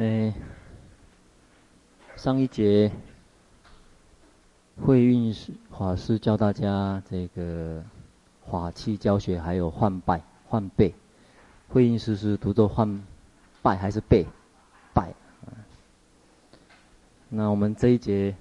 [0.00, 0.32] 哎，
[2.16, 2.90] 上一节
[4.80, 5.30] 慧运
[5.70, 7.84] 法师教大家这个
[8.50, 10.94] 法器教学，还有换拜换背。
[11.68, 13.04] 慧运师是读作换
[13.60, 14.24] 拜还是背？
[14.94, 15.12] 拜。
[17.28, 18.34] 那我们这一节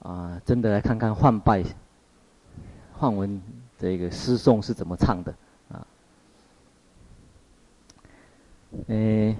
[0.00, 1.64] 啊，真的来看看换拜
[2.92, 3.40] 换文
[3.78, 5.34] 这个诗颂是怎么唱的
[5.70, 5.86] 啊？
[8.88, 9.34] 哎。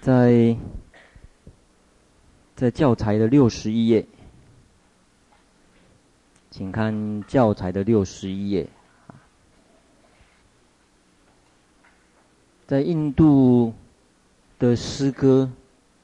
[0.00, 0.56] 在
[2.58, 4.04] 在教材的六十一页，
[6.50, 8.68] 请看教材的六十一页。
[12.66, 13.72] 在印度
[14.58, 15.48] 的诗歌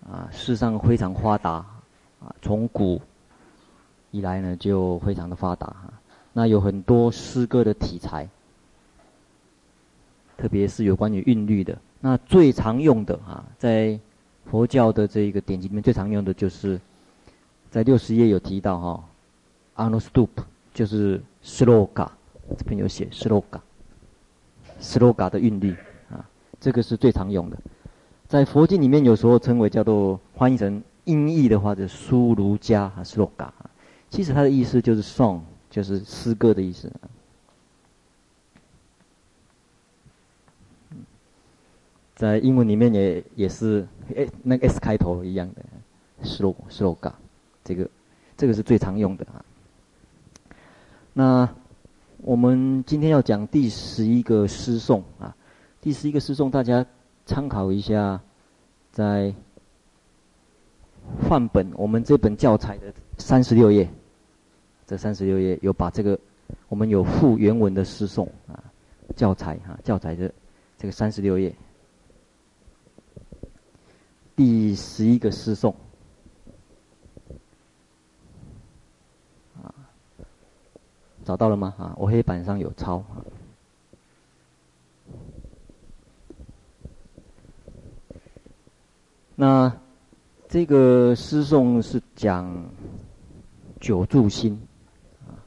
[0.08, 1.54] 啊，世上非常发达
[2.20, 3.02] 啊，从古
[4.12, 5.92] 以来呢就非常的发达哈。
[6.32, 8.28] 那有很多诗歌的题材，
[10.36, 11.76] 特别是有关于韵律的。
[11.98, 13.98] 那最常用的啊，在
[14.50, 16.80] 佛教的这一个典籍里面最常用的就是，
[17.70, 19.04] 在六十页有提到哈
[19.76, 20.28] ，Anustup
[20.72, 22.08] 就是 Sloka，
[22.56, 25.74] 这边有写 Sloka，Sloka 的韵律
[26.10, 26.24] 啊，
[26.60, 27.58] 这个是最常用的。
[28.28, 33.48] 在佛经里面有时候称为叫做翻译成音译的话，就是苏卢迦啊 Sloka，
[34.10, 35.40] 其实它的意思就是 song，
[35.70, 36.90] 就是诗歌的意思。
[42.14, 45.62] 在英文里面也也是，诶，那个 S 开头一样的
[46.22, 47.14] s l o s l o g a
[47.64, 47.90] 这个
[48.36, 49.44] 这个是最常用的啊。
[51.12, 51.48] 那
[52.18, 55.34] 我们今天要讲第十一个诗颂啊，
[55.80, 56.86] 第十一个诗颂大家
[57.26, 58.20] 参考一下，
[58.92, 59.34] 在
[61.28, 63.88] 范本我们这本教材的三十六页，
[64.86, 66.16] 这三十六页有把这个
[66.68, 68.62] 我们有附原文的诗颂啊，
[69.16, 70.32] 教材哈、教材的
[70.78, 71.52] 这个三十六页。
[74.36, 75.72] 第十一个诗颂，
[79.62, 79.72] 啊，
[81.24, 81.72] 找到了吗？
[81.78, 83.04] 啊，我黑板上有抄。
[89.36, 89.72] 那
[90.48, 92.68] 这个诗颂是讲
[93.80, 94.60] 久住心，
[95.28, 95.38] 啊，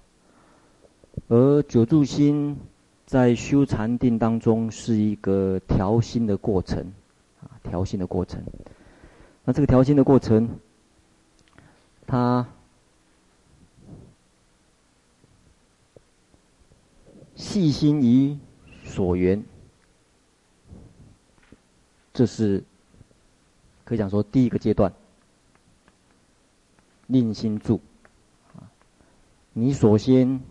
[1.27, 2.57] 而久住心
[3.05, 6.93] 在修禅定当中是一个调心的过程，
[7.41, 8.41] 啊，调心的过程。
[9.47, 10.59] 那这个调心的过程，
[12.05, 12.45] 它
[17.33, 18.37] 细心于
[18.83, 19.41] 所缘，
[22.13, 22.61] 这是
[23.85, 24.91] 可以讲说第一个阶段。
[27.05, 27.79] 令心住，
[29.53, 30.41] 你首先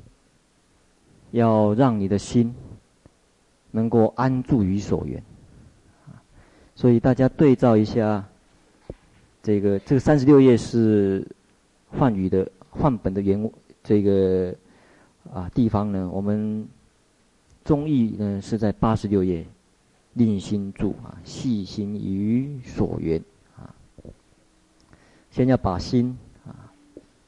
[1.32, 2.54] 要让你的心
[3.72, 5.22] 能够安住于所缘，
[6.74, 8.26] 所以大家对照一下。
[9.46, 11.24] 这个这个三十六页是
[11.92, 13.48] 梵语的梵本的原
[13.80, 14.52] 这个
[15.32, 16.66] 啊地方呢，我们
[17.64, 19.46] 中译呢是在八十六页，
[20.14, 23.22] 令心住啊，细心于所缘
[23.56, 23.70] 啊，
[25.30, 26.50] 先要把心啊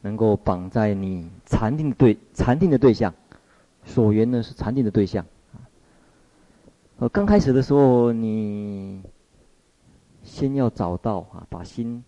[0.00, 3.14] 能够绑在你禅定的对禅定的对象，
[3.84, 5.62] 所缘呢是禅定的对象啊。
[6.98, 9.00] 呃，刚开始的时候你
[10.24, 12.02] 先要找到啊，把心。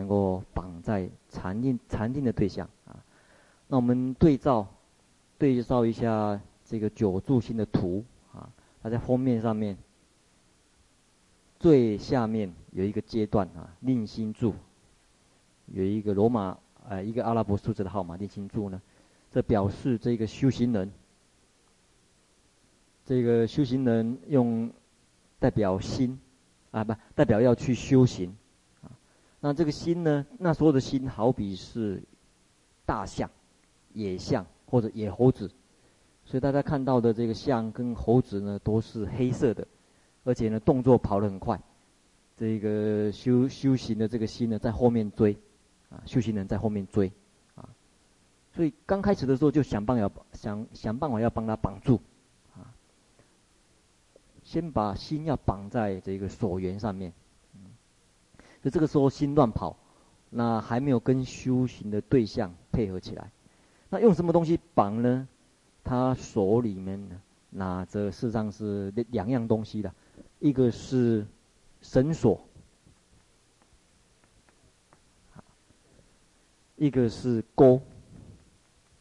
[0.00, 2.96] 能够绑在禅定禅定的对象啊，
[3.68, 4.66] 那我们对照
[5.36, 8.02] 对照一下这个九住心的图
[8.32, 8.48] 啊，
[8.82, 9.76] 它在封面上面
[11.58, 14.54] 最下面有一个阶段啊，令心住，
[15.66, 16.56] 有一个罗马
[16.88, 18.80] 呃一个阿拉伯数字的号码，令心住呢，
[19.30, 20.90] 这表示这个修行人，
[23.04, 24.72] 这个修行人用
[25.38, 26.18] 代表心
[26.70, 28.34] 啊，不代表要去修行。
[29.42, 30.26] 那这个心呢？
[30.38, 32.02] 那所有的心好比是
[32.84, 33.30] 大象、
[33.94, 35.50] 野象或者野猴子，
[36.26, 39.66] 所以大家看到的这个象跟猴子呢，都是黑色的，
[40.24, 41.58] 而且呢动作跑得很快。
[42.36, 45.34] 这个修修行的这个心呢，在后面追，
[45.88, 47.10] 啊，修行人在后面追，
[47.54, 47.66] 啊，
[48.54, 51.98] 所以刚开始的时候就想办法想想办法要帮他绑住，
[52.54, 52.76] 啊，
[54.42, 57.10] 先把心要绑在这个锁缘上面。
[58.62, 59.76] 就这个时候心乱跑，
[60.28, 63.30] 那还没有跟修行的对象配合起来，
[63.88, 65.26] 那用什么东西绑呢？
[65.82, 69.92] 他手里面呢拿着事实上是两样东西的，
[70.38, 71.26] 一个是
[71.80, 72.38] 绳索，
[76.76, 77.80] 一个是钩，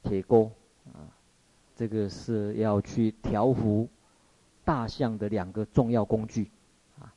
[0.03, 0.49] 铁钩
[0.93, 1.03] 啊，
[1.75, 3.87] 这个是要去调伏
[4.63, 6.49] 大象的两个重要工具
[6.97, 7.13] 啊，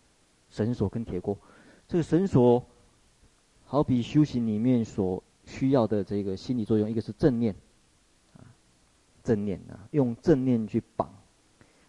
[0.50, 1.39] 绳索跟铁钩。
[1.93, 2.65] 这个绳索
[3.67, 7.55] 好比修行里面所需要的这个心理作用，一个是正念，
[8.35, 8.41] 啊，
[9.23, 11.12] 正念啊，用正念去绑，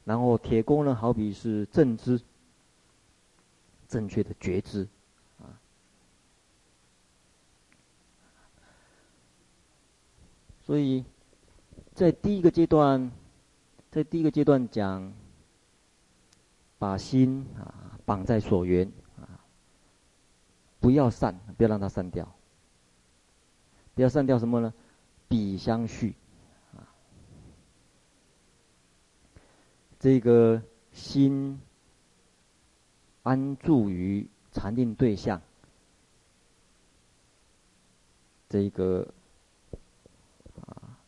[0.04, 2.20] 然后铁钩呢，好比是正知，
[3.88, 4.86] 正确的觉知，
[5.40, 5.48] 啊，
[10.66, 11.06] 所以
[11.94, 13.10] 在第一个阶段，
[13.90, 15.14] 在第一个阶段讲，
[16.78, 18.92] 把心啊绑在所缘。
[20.83, 22.30] 不要散，不要让它散掉。
[23.95, 24.74] 不要散掉什么呢？
[25.30, 26.13] 彼相续，
[26.75, 26.83] 啊，
[29.97, 31.62] 这个心
[33.21, 35.41] 安住于禅定对象，
[38.50, 39.07] 这个
[40.68, 41.00] 啊，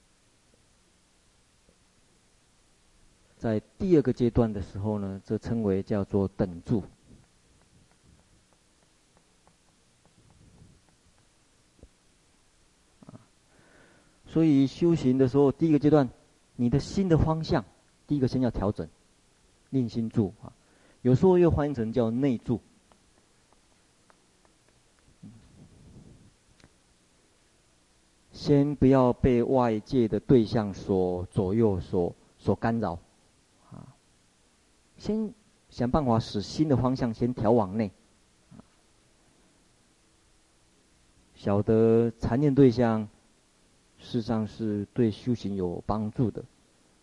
[3.38, 6.82] 在第二个阶段的时候呢，这称为叫做等住。
[14.36, 16.10] 所以修行的时候，第一个阶段，
[16.58, 17.64] 你的心的方向，
[18.06, 18.86] 第一个先要调整，
[19.70, 20.52] 令心住啊。
[21.04, 22.60] 有时候又翻译成叫内住。
[28.34, 33.00] 先不要被外界的对象所左右、所所干扰，
[33.72, 33.88] 啊，
[34.98, 35.34] 先
[35.70, 37.90] 想办法使心的方向先调往内，
[41.36, 43.08] 晓得禅念对象。
[44.06, 46.44] 事实上是对修行有帮助的，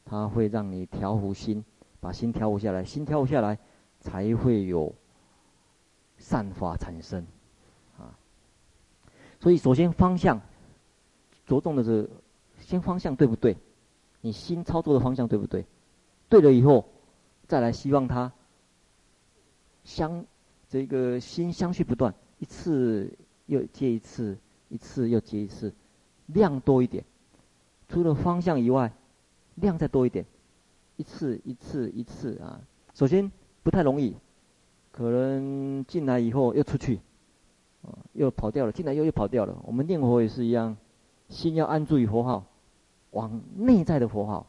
[0.04, 1.62] 它会让你调伏心，
[1.98, 3.58] 把心调伏下来，心调伏下来，
[3.98, 4.94] 才会有
[6.16, 7.26] 善法产生，
[7.98, 8.16] 啊。
[9.40, 10.40] 所以首先方向
[11.44, 12.08] 着重的是，
[12.60, 13.56] 先方向对不对？
[14.20, 15.66] 你心操作的方向对不对？
[16.28, 16.88] 对了以后，
[17.48, 18.32] 再来希望它
[19.82, 20.24] 相
[20.68, 23.12] 这个心相续不断，一次
[23.46, 24.38] 又接一次，
[24.68, 25.74] 一次又接一次。
[26.26, 27.04] 量多一点，
[27.88, 28.92] 除了方向以外，
[29.56, 30.24] 量再多一点，
[30.96, 32.60] 一次一次一次啊。
[32.94, 33.30] 首先
[33.62, 34.16] 不太容易，
[34.90, 37.00] 可能进来以后又出去，
[37.82, 39.58] 啊，又跑掉了，进来又又跑掉了。
[39.64, 40.76] 我们念佛也是一样，
[41.28, 42.44] 心要安住于佛号，
[43.10, 44.46] 往内在的佛号，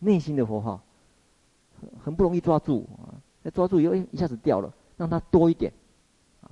[0.00, 0.80] 内心的佛号，
[2.02, 3.20] 很不容易抓住啊。
[3.44, 5.72] 再抓住以后，一下子掉了，让它多一点，
[6.40, 6.50] 啊，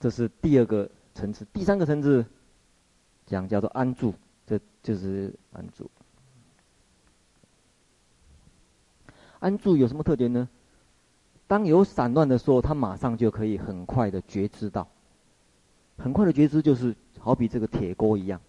[0.00, 0.90] 这是第二个。
[1.20, 2.24] 层次，第三个层次
[3.26, 4.14] 讲叫做安住，
[4.46, 5.90] 这就是安住。
[9.38, 10.48] 安住有什么特点呢？
[11.46, 14.88] 当有散乱的时候，他马上就可以很快的觉知到，
[15.98, 18.40] 很快的觉知就是好比这个铁锅一样，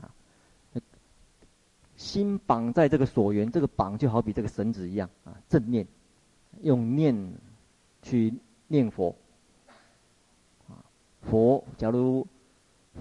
[0.00, 0.10] 啊，
[1.96, 5.86] 心绑在这个所缘，这个绑就好比这个绳子一样啊，正念，
[6.62, 7.32] 用念
[8.02, 8.34] 去
[8.66, 9.14] 念佛。
[11.22, 12.26] 佛，假如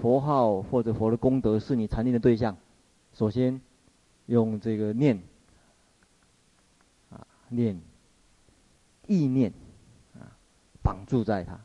[0.02, 2.58] 佛号或者佛的功德是你禅定的对象，
[3.14, 3.60] 首先
[4.28, 5.22] 用这个念，
[7.10, 7.80] 啊念，
[9.08, 9.52] 意念，
[10.16, 10.36] 啊
[10.84, 11.60] 绑住在它，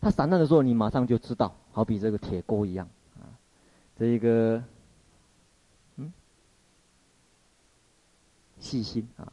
[0.00, 3.26] 它散乱的时候，你马上就知道，好比这个铁钩一样，啊，
[3.98, 4.62] 这一个，
[5.96, 6.12] 嗯，
[8.60, 9.32] 细心啊。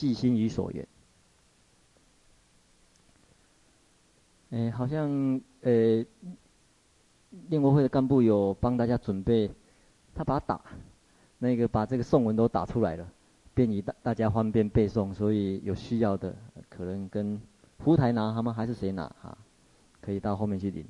[0.00, 0.88] 细心于所缘。
[4.48, 6.02] 哎，好像呃，
[7.48, 9.50] 念佛会的干部有帮大家准备，
[10.14, 10.58] 他把它打，
[11.38, 13.06] 那个把这个颂文都打出来了，
[13.52, 16.34] 便于大大家方便背诵，所以有需要的
[16.70, 17.38] 可能跟
[17.78, 19.36] 福台拿他们还是谁拿哈，
[20.00, 20.86] 可以到后面去领。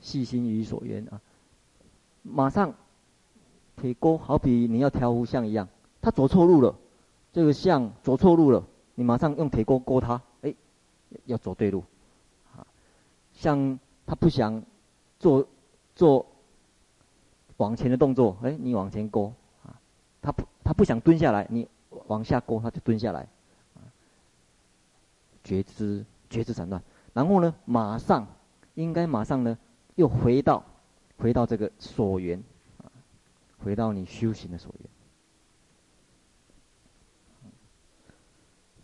[0.00, 1.20] 细心于所缘啊，
[2.22, 2.72] 马上
[3.76, 5.68] 铁锅好比你要调伏像一样。
[6.02, 6.74] 他走错路了，
[7.32, 8.64] 这个像走错路了，
[8.94, 10.54] 你马上用铁钩勾他，哎，
[11.26, 11.84] 要走对路，
[12.56, 12.66] 啊，
[13.34, 14.62] 像他不想
[15.18, 15.46] 做
[15.94, 16.26] 做
[17.58, 19.78] 往前的动作，哎，你往前勾，啊，
[20.22, 21.68] 他不他不想蹲下来，你
[22.06, 23.28] 往下勾，他就蹲下来，
[23.74, 23.84] 啊，
[25.44, 28.26] 觉知觉知散乱，然后呢，马上
[28.74, 29.58] 应该马上呢，
[29.96, 30.64] 又回到
[31.18, 32.42] 回到这个所缘，
[32.78, 32.88] 啊，
[33.62, 34.88] 回到你修行的所缘。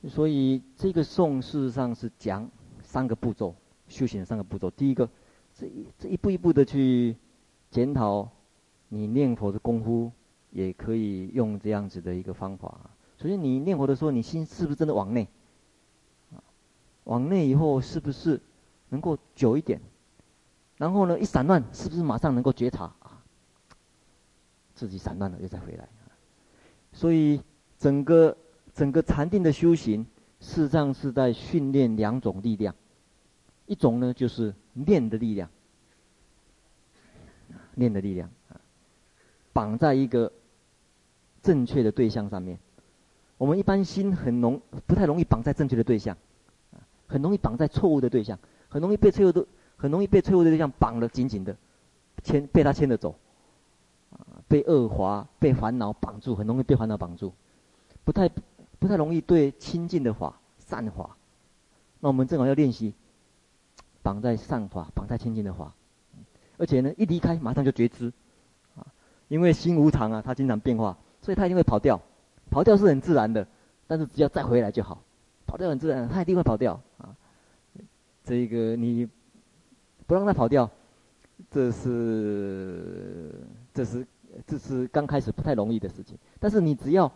[0.09, 2.49] 所以这个颂事实上是讲
[2.83, 3.55] 三个步骤，
[3.89, 4.71] 修行的三个步骤。
[4.71, 5.09] 第一个，
[5.55, 7.17] 这一这一步一步的去
[7.71, 8.29] 检讨
[8.89, 10.13] 你念佛的功夫，
[10.51, 12.91] 也可以用这样子的一个方法。
[13.19, 15.27] 首先，你念佛的时候，你心是不是真的往内？
[17.05, 18.41] 往内以后是不是
[18.89, 19.81] 能够久一点？
[20.77, 23.23] 然后呢，一散乱，是不是马上能够觉察啊？
[24.75, 25.89] 自己散乱了，又再回来。
[26.93, 27.41] 所以
[27.79, 28.37] 整个
[28.77, 30.07] 整个禅定的修行，
[30.39, 32.75] 事实上是在训练两种力量，
[33.65, 35.49] 一种呢就是念的力量，
[37.75, 38.61] 念的力量啊，
[39.53, 40.31] 绑在一个
[41.43, 42.59] 正确的对象上面。
[43.39, 46.17] 我们一般心很容不太容易绑在正确的对象，
[47.09, 49.45] 很容易绑在错误的对象，很容易被错误的。
[49.79, 51.55] 很容易被错误的对象绑得紧紧的，
[52.23, 53.15] 牵被他牵着走，
[54.49, 57.35] 被恶华、被烦恼绑住，很容易被烦恼绑住，
[58.03, 58.27] 不太
[58.79, 61.17] 不太容易对清净的法、善法。
[62.01, 62.93] 那我们正好要练习
[64.03, 65.73] 绑在善法、绑在清净的法，
[66.59, 68.13] 而且呢，一离开马上就觉知，
[68.77, 68.87] 啊，
[69.29, 72.01] 因为心无常啊，它经常变化，所以它一定会跑掉，
[72.51, 73.47] 跑掉是很自然的，
[73.87, 75.03] 但是只要再回来就好，
[75.47, 77.15] 跑掉很自然，它一定会跑掉啊，
[78.25, 79.09] 这个你。
[80.09, 80.71] 不让它跑掉，
[81.51, 83.35] 这是
[83.75, 84.07] 这是
[84.47, 86.17] 这是刚开始不太容易的事情。
[86.39, 87.13] 但是你只要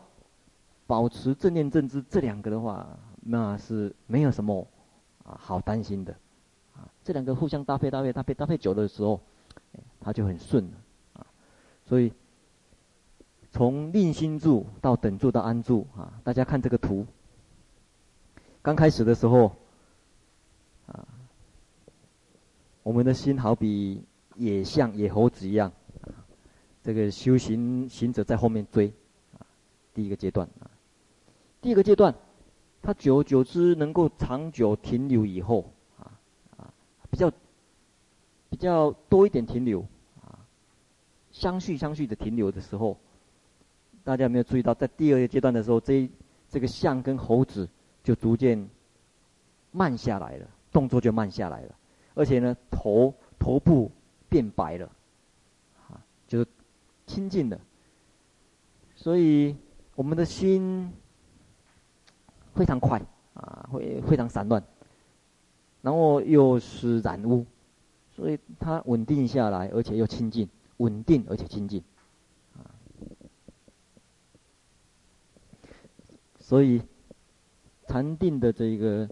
[0.91, 4.67] 保持正念正知这两个的话，那是没有什么
[5.23, 6.13] 啊好担心的
[6.75, 6.83] 啊。
[7.05, 9.21] 这两个互相搭配搭配搭配搭配久的时候，
[10.01, 10.73] 它就很顺了
[11.13, 11.27] 啊。
[11.87, 12.13] 所以
[13.53, 17.07] 从令心住到等住到安住啊，大家看这个图，
[18.61, 19.55] 刚开始的时候。
[20.87, 21.07] 啊
[22.83, 24.03] 我们的心好比
[24.37, 25.71] 野象、野猴子一样，
[26.83, 28.91] 这个修行行者在后面追，
[29.39, 29.45] 啊，
[29.93, 30.70] 第一个阶段啊，
[31.61, 32.15] 第二个阶段，
[32.81, 36.09] 他久久之能够长久停留以后，啊
[36.57, 36.73] 啊，
[37.11, 37.31] 比较
[38.49, 39.81] 比较多一点停留，
[40.23, 40.39] 啊，
[41.31, 42.97] 相续相续的停留的时候，
[44.03, 46.09] 大家有没有注意到，在第二个阶段的时候，这
[46.49, 47.69] 这个象跟猴子
[48.03, 48.69] 就逐渐
[49.71, 51.75] 慢下来了，动作就慢下来了。
[52.15, 53.91] 而且呢，头头部
[54.31, 54.91] 变白了，
[55.89, 56.47] 啊，就是
[57.07, 57.61] 清净的。
[58.97, 59.55] 所以
[59.95, 60.93] 我们的心
[62.55, 63.01] 非常快
[63.35, 64.63] 啊，会非常散乱，
[65.83, 67.47] 然后又是染污，
[68.15, 71.83] 所以它稳定下来，而且又清净，稳定而且清净，
[72.55, 72.69] 啊，
[76.39, 76.83] 所以
[77.87, 79.09] 禅定的这个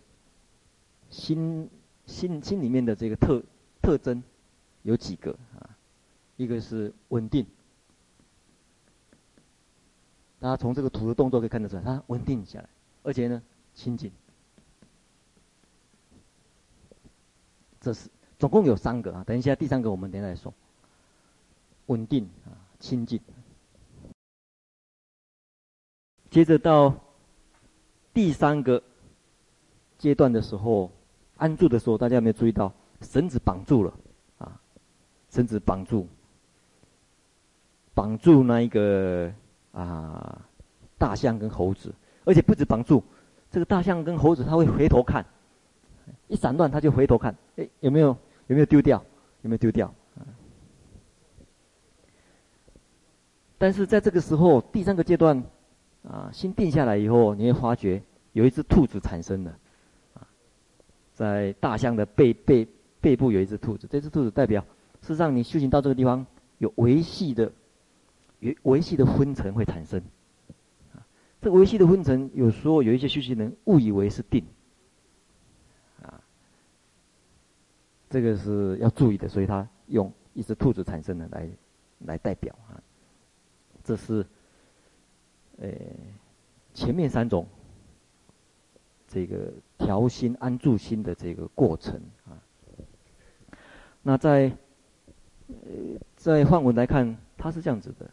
[1.10, 1.68] 心。
[2.08, 3.42] 心心里面的这个特
[3.82, 4.22] 特征
[4.80, 5.76] 有几个啊？
[6.38, 7.44] 一个是稳定，
[10.40, 12.68] 大家从这个图的动作可以看得出来，它稳定下来，
[13.02, 13.42] 而且呢
[13.74, 14.10] 清净。
[17.80, 20.52] 这是总共有三个啊，等一下第三个我们等一下再说。
[21.86, 23.20] 稳定啊，清净。
[26.30, 26.94] 接着到
[28.12, 28.82] 第三个
[29.98, 30.90] 阶段的时候。
[31.40, 33.94] 安住的时候，大家有没有注意到绳子绑住了？
[34.38, 34.60] 啊，
[35.30, 36.08] 绳子绑住，
[37.94, 39.32] 绑住那一个
[39.70, 40.44] 啊
[40.98, 41.94] 大象跟猴子，
[42.28, 43.02] 而且不止绑住，
[43.50, 45.24] 这个大象跟猴子，它会回头看，
[46.26, 48.08] 一散乱它就回头看，哎，有没有
[48.48, 49.02] 有没有丢掉？
[49.40, 49.94] 有没有丢掉？
[53.56, 55.42] 但是在这个时候，第三个阶段，
[56.02, 58.02] 啊，心定下来以后，你会发觉
[58.34, 59.56] 有一只兔子产生了。
[61.14, 62.68] 在大象的背背
[63.00, 64.60] 背部有一只兔子，这只兔子代表，
[65.00, 66.26] 事实上你修行到这个地方，
[66.58, 67.50] 有维系的，
[68.40, 70.02] 有维系的昏沉会产生。
[71.40, 74.44] 啊，这维系的昏沉，有时候有一些修行人误以为是定，
[76.02, 76.20] 啊，
[78.10, 81.48] 这个是要注意的，所以他用一只兔子产生的来
[82.00, 82.82] 来代表啊，
[83.84, 84.26] 这是，
[85.58, 85.70] 呃，
[86.74, 87.46] 前面三种。
[89.10, 92.36] 这个调心安住心的这个过程啊，
[94.02, 94.54] 那在
[95.48, 95.56] 呃
[96.14, 98.10] 在梵文来看，它是这样子的。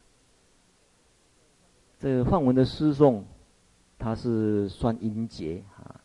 [2.00, 3.24] 这个梵文的诗颂，
[3.98, 6.02] 它是算音节啊。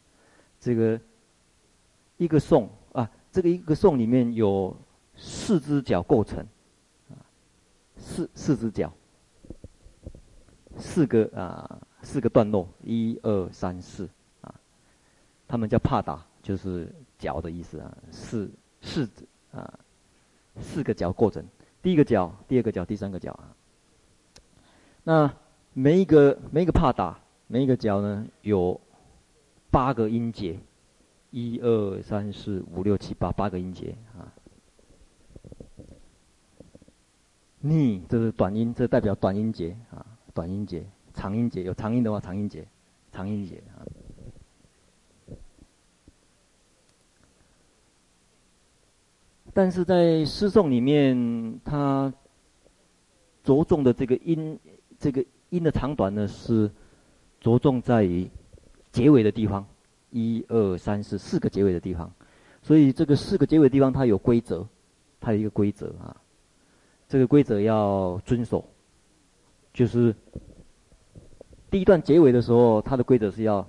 [0.58, 1.00] 这个
[2.16, 4.76] 一个颂啊，这个一个颂里面有
[5.16, 6.38] 四只脚构成
[7.08, 7.16] 啊，
[7.96, 8.92] 四四只脚，
[10.76, 14.08] 四个啊四个段落，一二三四
[14.42, 14.54] 啊。
[15.48, 18.50] 他们叫帕达，就是脚的意思啊，四
[18.82, 19.08] 四
[19.52, 19.78] 啊，
[20.60, 21.44] 四个脚构成，
[21.82, 23.56] 第一个脚，第二个脚，第三个脚啊。
[25.02, 25.34] 那
[25.72, 28.80] 每一个每一个帕达，每一个脚呢，有
[29.70, 30.58] 八个音节，
[31.30, 34.34] 一二三四五六七八，八个音节啊。
[37.60, 40.84] 逆这是短音，这代表短音节啊，短音节，
[41.14, 42.66] 长音节有长音的话，长音节，
[43.12, 43.86] 长音节啊。
[49.52, 52.12] 但是在诗颂里面，它
[53.44, 54.58] 着重的这个音，
[54.98, 56.70] 这个音的长短呢，是
[57.40, 58.28] 着重在于
[58.90, 59.66] 结尾的地方，
[60.10, 62.10] 一二三四四个结尾的地方。
[62.62, 64.66] 所以这个四个结尾的地方，它有规则，
[65.20, 66.16] 它有一个规则啊。
[67.08, 68.64] 这个规则要遵守，
[69.72, 70.14] 就是
[71.70, 73.66] 第一段结尾的时候，它的规则是要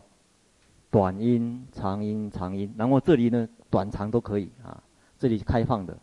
[0.92, 4.84] 短音、长音、长音，然后这里呢，短长都可以啊。
[5.18, 5.98] 这里开放的，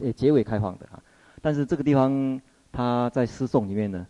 [0.00, 1.02] 呃，结尾开放的啊。
[1.42, 2.40] 但是这个地方，
[2.70, 4.06] 它在诗颂里面呢，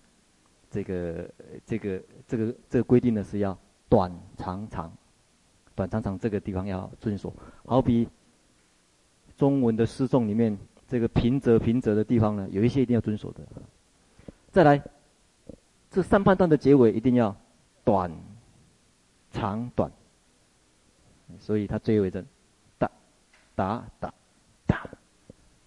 [0.72, 1.30] 这个、
[1.66, 3.56] 这个、这个、这个规定呢是要
[3.90, 4.90] 短长长，
[5.74, 7.30] 短长长这个地方要遵守。
[7.66, 8.08] 好比
[9.36, 10.56] 中文的诗颂里面，
[10.88, 13.46] 这个平仄平仄的地方呢，有一些一定要遵守的。
[14.50, 14.82] 再来，
[15.90, 17.36] 这上半段的结尾一定要
[17.84, 18.10] 短
[19.30, 19.92] 长短，
[21.38, 22.24] 所以它最尾的
[22.78, 22.90] 哒
[23.54, 24.88] 哒哒。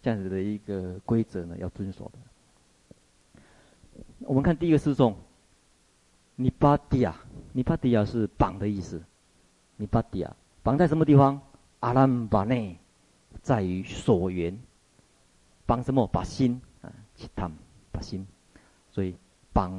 [0.02, 2.18] 这样子的一个规则呢，要遵守的。
[4.26, 5.16] 我们看第一个诗颂，
[6.36, 7.16] 尼巴蒂亚，
[7.54, 9.02] 尼巴蒂亚是绑的意思。
[9.78, 11.40] 尼巴蒂亚绑在什么地方？
[11.82, 12.78] 阿兰巴内，
[13.42, 14.58] 在于所缘。
[15.68, 16.08] 绑什么？
[16.08, 17.52] 把心啊，去谈
[17.92, 18.26] 把心。
[18.92, 19.16] 所以
[19.54, 19.72] 绑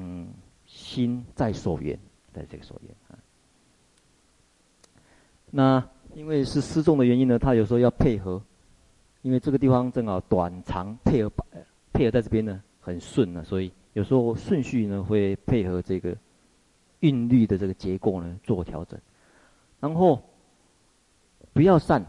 [0.65, 1.99] 心在所缘，
[2.33, 3.19] 在这个所缘啊。
[5.51, 8.41] 那因为是失重的原因呢，他有时候要配合。
[9.23, 11.33] 因为这个地方正好短长配合，
[11.93, 16.15] 配合在这边呢很顺呢，所以有时候顺序呢会配合这个
[17.01, 19.01] 韵律的这个结构呢做调整。
[19.81, 20.23] 然后
[21.55, 22.05] 不要散，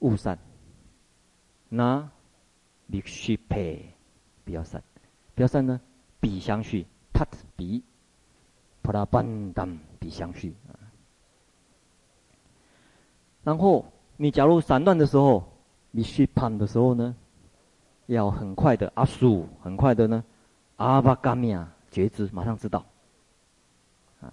[0.00, 0.38] 勿散。
[1.70, 2.06] 那
[2.90, 3.88] 必须配，
[4.44, 4.82] 不要散，
[5.34, 5.80] 不要散呢，
[6.20, 7.26] 比相续，他
[7.56, 7.82] 笔，
[8.82, 10.76] 普拉班当比相续啊。
[13.42, 13.86] 然后
[14.18, 15.42] 你假如散乱的时候。
[15.96, 17.14] 你去判的时候呢，
[18.06, 20.24] 要很快的阿苏，很快的呢，
[20.76, 22.84] 阿巴嘎米亚觉知，马上知道，
[24.20, 24.32] 啊，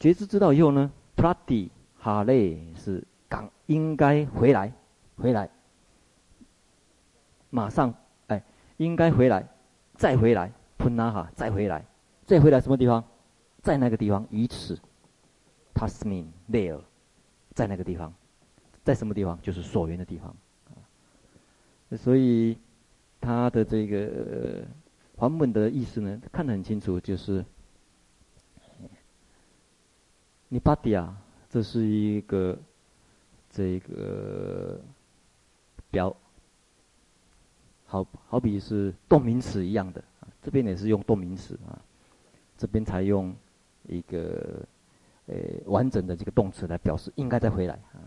[0.00, 4.72] 觉知知道以后呢，prati 哈雷是刚应该回来，
[5.16, 5.48] 回来，
[7.50, 7.94] 马上
[8.26, 8.42] 哎，
[8.78, 9.48] 应该回来，
[9.94, 11.84] 再回来，普拉哈再回来，
[12.26, 13.04] 再回来什么地方？
[13.62, 14.78] 在那个地方，于此
[15.74, 16.80] ，tasmin there，
[17.54, 18.12] 在那个地方。
[18.82, 19.40] 在什么地方？
[19.40, 20.36] 就是所缘的地方，
[21.96, 22.58] 所以
[23.24, 24.62] 他的这个
[25.16, 27.42] 梵文的意思呢，看得很清楚，就是
[30.50, 31.16] 尼巴蒂亚，
[31.48, 32.58] 这是一个
[33.50, 34.78] 这个
[35.90, 36.14] 表，
[37.86, 40.04] 好好比是动名词一样的，
[40.42, 41.80] 这边也是用动名词啊，
[42.58, 43.34] 这边才用
[43.88, 44.60] 一个
[45.26, 45.34] 呃
[45.64, 48.04] 完整的这个动词来表示应该再回来啊。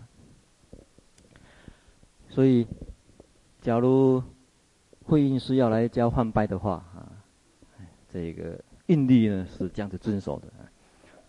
[2.30, 2.68] 所以，
[3.62, 4.22] 假如
[5.08, 7.08] 慧运师要来教换拜的话，啊，
[8.12, 10.48] 这个韵律呢是这样子遵守的。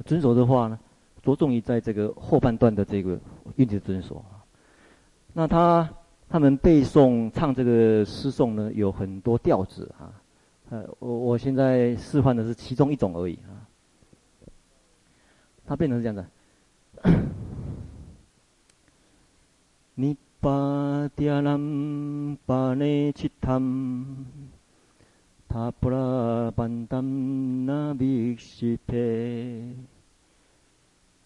[0.04, 0.76] 遵守的话呢，
[1.22, 3.16] 着重于在这个后半段的这个
[3.54, 4.24] 韵律遵守。
[5.32, 5.88] 那他
[6.28, 10.12] 他们背诵唱这个诗颂呢，有很多调子啊。
[10.70, 13.62] 呃，我我现在示范的是其中一种而已啊。
[15.64, 16.28] 它变成是这样的，
[19.94, 20.16] 你。
[20.40, 24.24] 巴迪亚兰巴内奇汤，
[25.48, 29.74] 塔布拉班达那比西佩，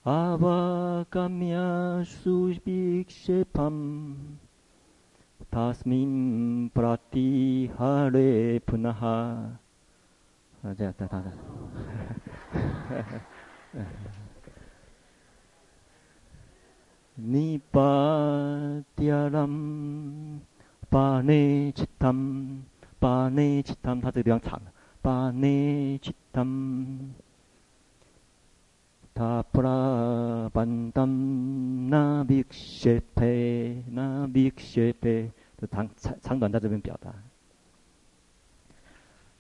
[0.05, 4.17] 阿瓦卡米亚苏比谢潘，
[5.51, 9.09] 塔斯明布拉蒂哈雷普纳哈，
[10.63, 11.23] 啊，这样，这样，
[13.75, 13.79] 这
[17.15, 17.81] 尼巴
[18.97, 20.41] 蒂亚兰
[20.89, 22.63] 巴内奇汤，
[22.99, 24.61] 巴内奇汤，它这个地方长，
[25.03, 27.11] 巴内奇汤，
[29.15, 37.13] 塔布拉班达那比谢佩，那比谢佩，这长长长短在这边表达。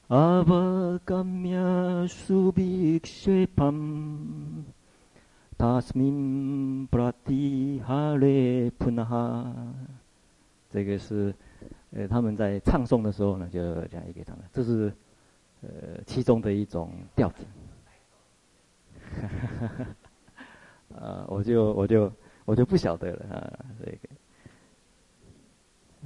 [0.08, 3.72] 阿巴嘎米亚苏比谢潘。
[5.62, 9.54] 塔斯明布拉蒂哈雷普纳哈，
[10.68, 11.32] 这个是
[11.92, 14.92] 呃他们在唱诵的时候呢，就这样一个唱的，这是
[15.60, 17.44] 呃其中的一种调子。
[20.96, 22.12] 呃， 我就我就
[22.44, 24.08] 我就不晓得了啊，这个，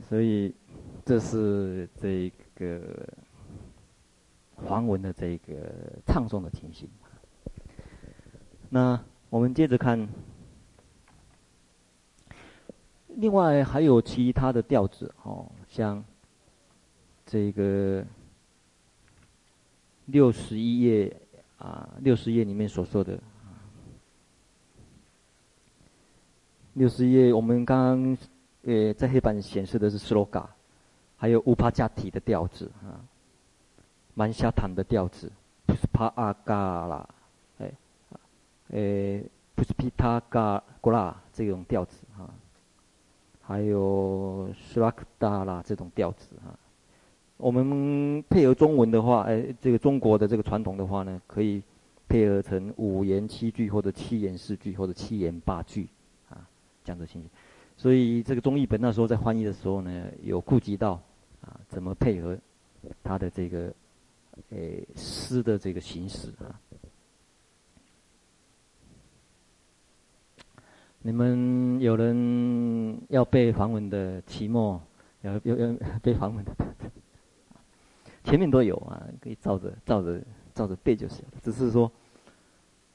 [0.07, 0.55] 所以
[1.03, 3.09] 这是这个
[4.59, 5.55] 梵文的这个
[6.07, 6.87] 唱诵的情形。
[8.69, 9.03] 那。
[9.29, 10.09] 我们接着看，
[13.09, 16.03] 另外还有其他的调子哦，像
[17.27, 18.05] 这个
[20.07, 21.15] 六十一页
[21.59, 23.19] 啊，六十页里面所说的，
[26.75, 28.19] 六十页我们刚刚
[28.62, 30.47] 呃在黑板显示的是 sloga，
[31.17, 33.03] 还有乌帕加体的调子啊，
[34.15, 35.33] 曼夏坦的调子，
[35.67, 37.09] 不是帕阿嘎啦，
[38.70, 39.22] 诶，
[39.55, 42.29] 不是皮塔嘎古拉这种调子啊。
[43.48, 46.50] 还有斯拉克达啦这种调子啊，
[47.37, 51.62] 我们配合中文的话，哎，这个中国的这个传统的话呢，可以
[52.09, 55.87] 配合成五言七句或者七言四句或者七言八句
[56.29, 56.44] 啊，
[56.83, 57.31] 这样的情形。
[57.76, 61.00] 所以这个中译本那时候在翻译的时候呢，有顾及到
[61.40, 62.37] 啊怎么配合
[63.05, 63.72] 它的这个
[64.50, 66.59] 诶诗的这个形式啊。
[71.07, 74.83] 你们有人要背梵文的期末，
[75.21, 76.53] 要要要背梵文的，
[78.25, 80.21] 前面都有啊，可以照着照着
[80.53, 81.25] 照着背就行。
[81.40, 81.88] 只是说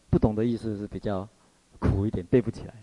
[0.10, 1.26] 不懂的意思是比较
[1.80, 2.74] 苦一点，背不起来。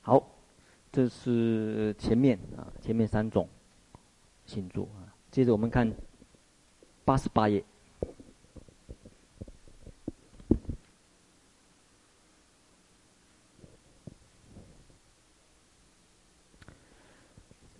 [0.00, 0.26] 好，
[0.90, 3.46] 这是前面啊，前面三种
[4.46, 5.12] 星座啊。
[5.30, 5.92] 接着我们看
[7.04, 7.62] 八十八页。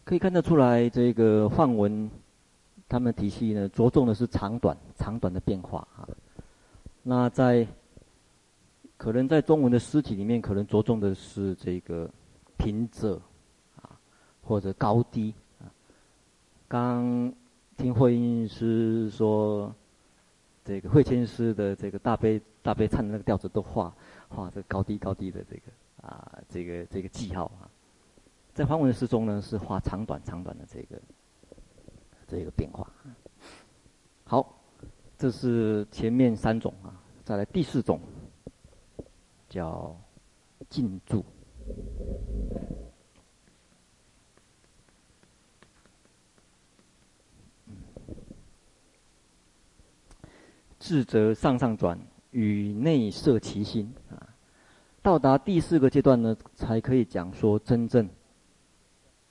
[0.06, 2.08] 可以看得出来，这个梵文，
[2.88, 6.06] 他们体系呢，着重的是长短，长短的变化啊。
[7.02, 7.66] 那在
[8.96, 12.08] 可能在中文的诗体里面，可能着重的是这个
[12.56, 13.18] 平仄
[13.82, 13.98] 啊，
[14.44, 15.66] 或者高低啊。
[16.68, 17.32] 刚
[17.76, 19.74] 听慧音师说，
[20.64, 23.92] 这个慧谦师的这个大悲大悲唱的那个调子都画
[24.28, 25.62] 画这高低高低的这个
[26.06, 27.66] 啊，这个这个记号啊。
[28.56, 30.98] 在梵文诗中呢，是画长短长短的这个
[32.26, 32.90] 这个变化。
[34.24, 34.58] 好，
[35.18, 36.88] 这是前面三种啊，
[37.22, 38.00] 再来第四种，
[39.46, 39.94] 叫
[40.70, 41.22] 静住。
[50.80, 54.16] 智则上上转，与内摄其心啊。
[55.02, 58.08] 到达第四个阶段呢，才可以讲说真正。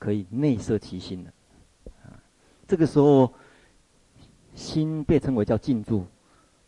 [0.05, 1.33] 可以内摄其心的，
[2.03, 2.13] 啊，
[2.67, 3.33] 这个时候
[4.53, 6.05] 心被称为叫静住，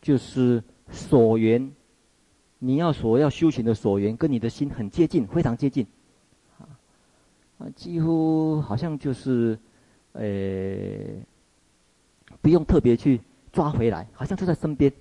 [0.02, 1.72] 就是所缘，
[2.58, 5.86] 你要所要修行的所缘，跟你的心很接近，非常接近，
[6.58, 6.66] 啊，
[7.60, 9.56] 啊，几乎好像就是，
[10.14, 10.24] 呃，
[12.42, 13.22] 不用特别去
[13.52, 14.92] 抓回来，好像就在身边，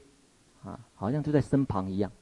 [0.62, 2.12] 啊，好像就在身旁一样，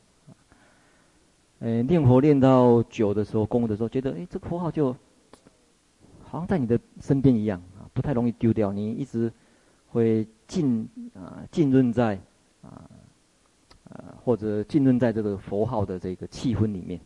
[1.59, 4.95] 呃，念佛念到久的时候，功的时候，觉得哎，这个佛号就。
[6.35, 8.73] 好像在你的身边一样啊，不太容易丢掉。
[8.73, 9.33] 你一直
[9.87, 12.19] 会浸啊浸润在
[12.61, 12.91] 啊
[13.89, 17.01] 啊或者浸润在这个佛号的这个气氛里面，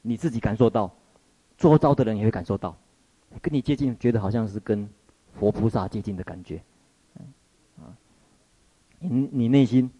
[0.00, 0.90] 你自己感受到，
[1.58, 2.74] 周遭的人也会感受到，
[3.42, 4.88] 跟你接近，觉得好像是跟
[5.34, 6.62] 佛菩萨接近的感觉，
[7.78, 7.92] 啊，
[9.00, 9.90] 你你内心，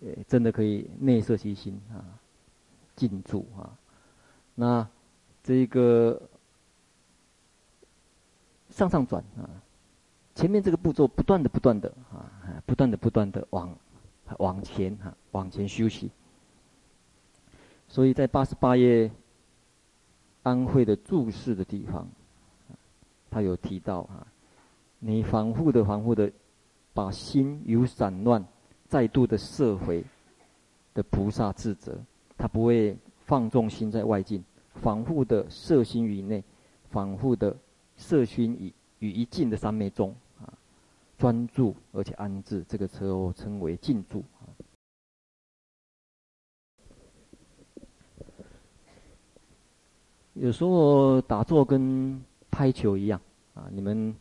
[0.00, 2.02] 呃，真的可以内摄其心啊，
[2.96, 3.70] 静住啊，
[4.56, 4.88] 那
[5.44, 6.20] 这个。
[8.78, 9.50] 上上转啊，
[10.36, 12.30] 前面这个步骤不断的、不断的啊，
[12.64, 13.76] 不断的、不断的往
[14.38, 16.08] 往前哈，往前休息。
[17.88, 19.10] 所以在八十八页
[20.44, 22.06] 安徽的注释的地方，
[23.28, 24.24] 他有提到啊，
[25.00, 26.30] 你反复的、反复的
[26.94, 28.46] 把心由散乱
[28.86, 30.04] 再度的摄回
[30.94, 31.98] 的菩萨自责，
[32.36, 36.44] 他不会放纵心在外境，反复的摄心于内，
[36.90, 37.56] 反复的。
[37.98, 40.48] 摄心于于一境的三昧中啊，
[41.18, 44.48] 专注而且安置，这个时候称为静住啊。
[50.34, 53.20] 有时候打坐跟拍球一样
[53.54, 54.14] 啊，你们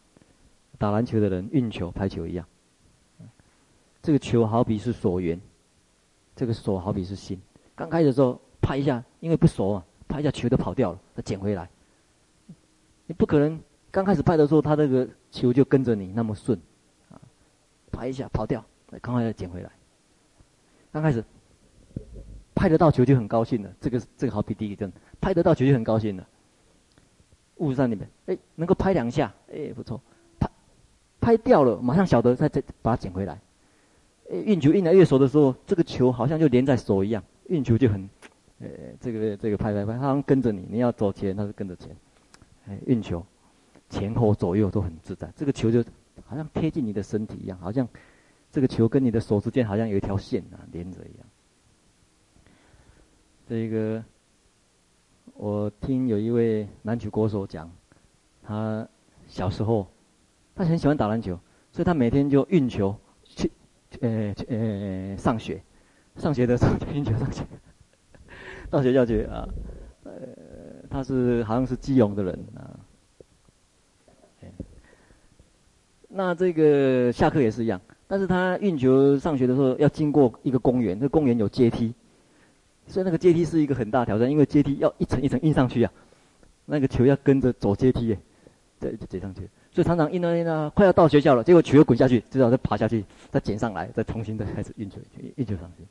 [0.80, 2.46] 打篮球的人运球、拍球一样。
[4.02, 5.40] 这个球好比是所缘，
[6.36, 7.40] 这个手好比是心。
[7.76, 11.70] 刚开始的时候拍一下，因为不熟啊，拍一下球都跑掉了，再捡回来。
[13.06, 13.60] 你不可能
[13.92, 16.60] 刚开始拍的时候，他那个球就跟着你那么顺，
[17.10, 17.20] 啊，
[17.92, 18.64] 拍一下跑掉，
[19.02, 19.72] 赶快要捡回来。
[20.92, 21.24] 刚开始
[22.54, 26.28] 拍得到球就很高兴了，这个这个好比第一个，拍得到球就很高兴了。
[27.58, 30.00] 雾山里面，哎，能够拍两下，哎，不错，
[30.40, 30.50] 拍
[31.20, 33.40] 拍掉了，马上晓得再再把它捡回来。
[34.30, 38.08] 哎，运球运来越熟的时候，这个球好像就连在手一样，运球就很
[38.60, 38.68] 呃，
[39.00, 41.96] 这个这个拍拍拍，他好像跟着你，你要走前，他是跟着前，
[42.68, 43.26] 哎，运球，
[43.90, 45.32] 前后左右都很自在。
[45.36, 45.84] 这个球就
[46.26, 47.88] 好像贴近你的身体一样，好像
[48.52, 51.28] 这个球跟你的手之间好像有一条线啊连着一样。
[53.48, 54.04] 这个
[55.34, 57.72] 我听有一位篮球国手讲，
[58.44, 58.88] 他
[59.28, 59.88] 小时候
[60.56, 61.40] 他很喜欢打篮球，
[61.72, 63.52] 所以他每天就运球去，
[64.02, 65.62] 呃呃上学，
[66.18, 67.46] 上学的时候就运球上 学。
[68.70, 69.48] 到学校去啊，
[70.04, 70.12] 呃，
[70.90, 72.77] 他是好像是基隆的人啊。
[76.18, 81.94] 那这个下课也是一样，但是他运球上学的时候要经过一个公园，那公园有阶梯，
[82.88, 85.92] 所以那个阶梯是一个很大挑战，因为阶梯要一层一层运上去啊，
[86.66, 88.20] 那个球要跟着走阶梯耶，
[88.80, 94.98] 再接上去，所以常常运啊运啊，快要到学校了，结果球又滚下去，至少再爬下去，再捡上来，再重新再开始运球，
[95.36, 95.84] 运球上去。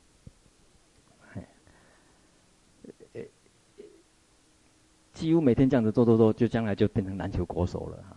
[5.13, 8.16] 几乎每天这样子做做做，就将来就变成篮球国手了。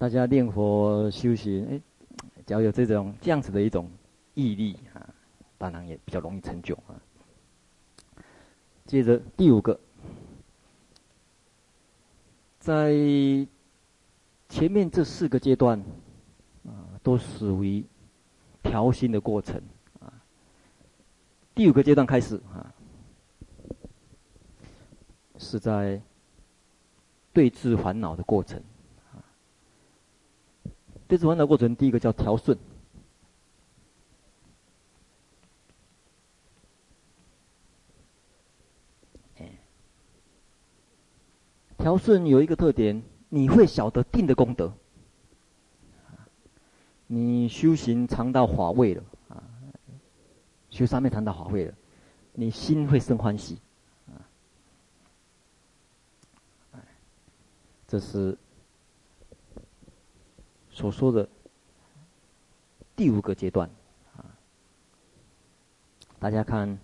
[0.00, 1.80] 大家念佛修行，哎，
[2.46, 3.86] 只要有这种这样子的一种
[4.32, 5.06] 毅力啊，
[5.58, 6.96] 当然也比较容易成就啊。
[8.86, 9.78] 接着第五个，
[12.58, 12.94] 在
[14.48, 15.78] 前面这四个阶段
[16.64, 17.84] 啊，都属于
[18.62, 19.60] 调心的过程
[20.00, 20.10] 啊。
[21.54, 22.72] 第五个阶段开始啊。
[25.36, 26.00] 是在
[27.34, 28.62] 对治烦恼的过程，
[31.10, 32.56] 对治烦恼的过程，第一个叫调顺。
[39.38, 39.58] 哎，
[41.78, 44.72] 调顺有一个特点，你会晓得定的功德，
[47.08, 49.42] 你修行尝到法味了，啊，
[50.70, 51.74] 修三昧尝到法味了，
[52.34, 53.58] 你心会生欢喜。
[57.88, 58.38] 这是
[60.80, 61.28] 所说的
[62.96, 63.68] 第五个阶段
[64.16, 64.24] 啊。
[66.18, 66.78] 大家看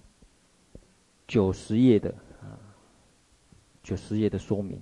[1.26, 2.10] 九十页的
[2.42, 2.60] 啊，
[3.82, 4.78] 九十页的说明。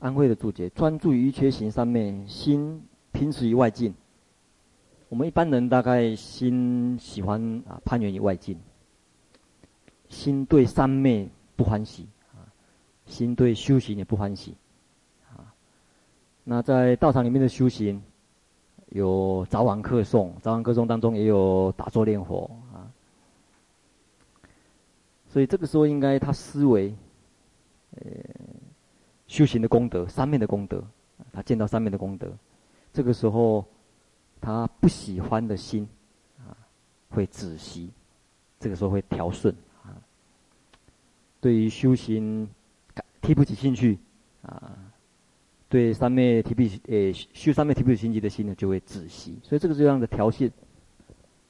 [0.00, 3.94] 安徽的注解：专注于一切行上面，心平时于外境。
[5.08, 8.60] 我们一般人大概心喜欢啊攀缘于外境，
[10.08, 12.44] 心对三昧不欢喜啊，
[13.06, 14.54] 心对修行也不欢喜
[15.30, 15.54] 啊。
[16.44, 18.02] 那在道场里面的修行，
[18.90, 22.90] 有早晚课诵，早晚课诵当中也有打坐念佛啊。
[25.28, 26.94] 所以这个时候应该他思维，
[27.96, 28.10] 呃，
[29.26, 30.82] 修行的功德，三昧的功德，
[31.32, 32.32] 他见到三昧的功德，
[32.92, 33.64] 这个时候。
[34.40, 35.88] 他不喜欢的心，
[36.38, 36.54] 啊，
[37.10, 37.90] 会止息，
[38.60, 39.52] 这个时候会调顺。
[41.40, 42.48] 对于修行，
[43.20, 43.98] 提不起兴趣，
[44.42, 44.76] 啊，
[45.68, 49.38] 对三昧提不起，诶，修三昧提不起兴趣的心呢，就会止息。
[49.42, 50.50] 所以这个这样的调性，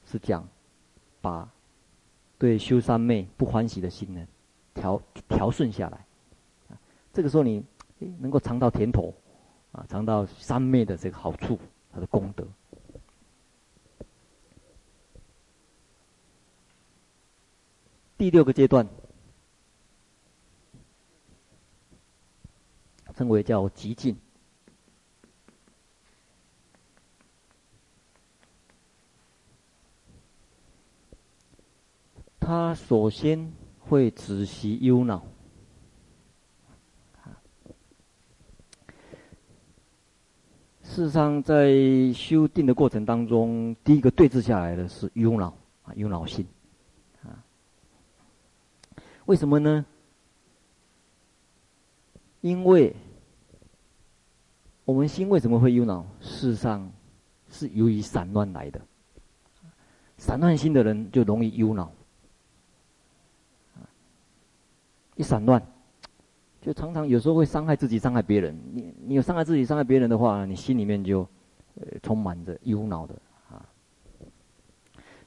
[0.05, 0.47] 是讲，
[1.21, 1.49] 把
[2.37, 4.27] 对修三昧不欢喜的心呢，
[4.73, 6.05] 调调顺下来。
[7.11, 7.63] 这个时候你
[8.19, 9.13] 能够尝到甜头，
[9.71, 11.57] 啊，尝到三昧的这个好处，
[11.91, 12.47] 它的功德。
[18.17, 18.85] 第六个阶段，
[23.19, 24.15] 称为叫极静。
[32.39, 35.21] 他首先会止息忧恼。
[40.81, 41.73] 事实上，在
[42.13, 45.53] 修定的过程当中，第一个对治下来的是忧恼
[45.83, 46.47] 啊，忧恼心。
[49.25, 49.85] 为什么呢？
[52.39, 52.95] 因为
[54.89, 56.03] 我们心为什么会忧恼？
[56.19, 56.91] 事实上
[57.47, 58.81] 是由于散乱来的。
[60.17, 61.91] 散乱心的人就容易忧恼。
[65.15, 65.61] 一散乱，
[66.59, 68.59] 就常常有时候会伤害自己、伤害别人。
[68.73, 71.19] 你你有伤害自己、伤害别人的话，你心里面就
[71.75, 73.13] 呃充满着忧恼的
[73.51, 73.63] 啊。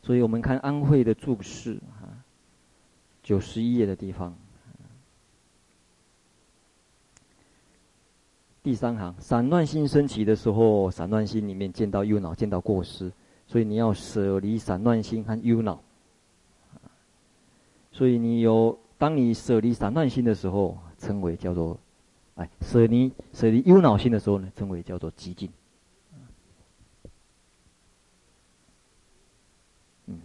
[0.02, 2.18] 所以我们看安慧的注释啊。
[3.22, 4.36] 九十一页的地方，
[8.62, 13.10] 第三行，散乱心升起的时候，散乱心里面见到忧恼，见到过失，
[13.46, 15.82] 所以你要舍离散乱心和忧恼。
[17.90, 21.76] 所以你有，当你舍离散乱心的时候，称为叫做
[22.36, 25.50] 哎，舍离舍离忧恼心的时候呢，称为叫做寂静。
[30.06, 30.20] 嗯，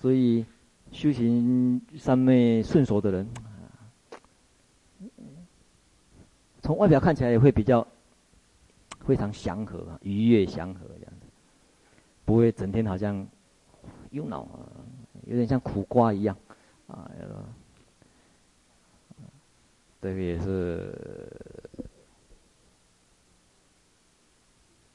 [0.00, 0.44] 所以
[0.90, 3.28] 修行三昧顺熟的人，
[6.62, 7.86] 从外表看起来也会比较
[9.06, 11.26] 非常祥和啊，愉悦祥和这样子，
[12.24, 13.26] 不会整天好像
[14.10, 14.70] 忧恼啊，
[15.26, 16.36] 有点像苦瓜一样
[16.86, 17.10] 啊。
[20.02, 20.94] 这个也是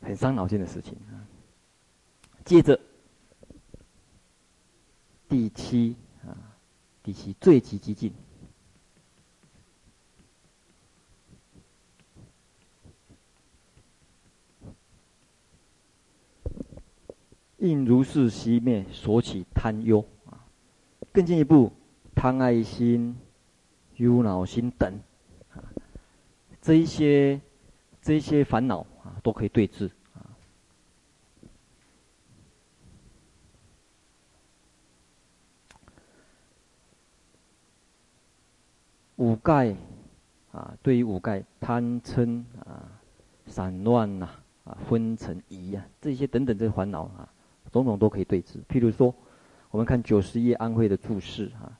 [0.01, 1.21] 很伤脑筋的事情啊。
[2.43, 2.79] 接着
[5.27, 6.33] 第七啊，
[7.03, 8.11] 第七最极寂静，
[17.65, 20.45] 应如是熄灭所起贪忧啊。
[21.11, 21.71] 更进一步，
[22.15, 23.15] 贪爱心。
[23.97, 24.93] 忧恼心等，
[25.53, 25.63] 啊，
[26.61, 27.39] 这一些
[28.01, 30.19] 这一些烦恼啊，都可以对治啊。
[39.15, 39.73] 五盖
[40.51, 42.99] 啊，对于五盖贪嗔啊、
[43.47, 44.29] 散乱呐
[44.65, 47.33] 啊、昏沉疑啊，这些等等这些烦恼啊，
[47.83, 48.59] 种种都可以对治。
[48.69, 49.13] 譬如说，
[49.71, 51.79] 我们看九十页安徽的注释啊，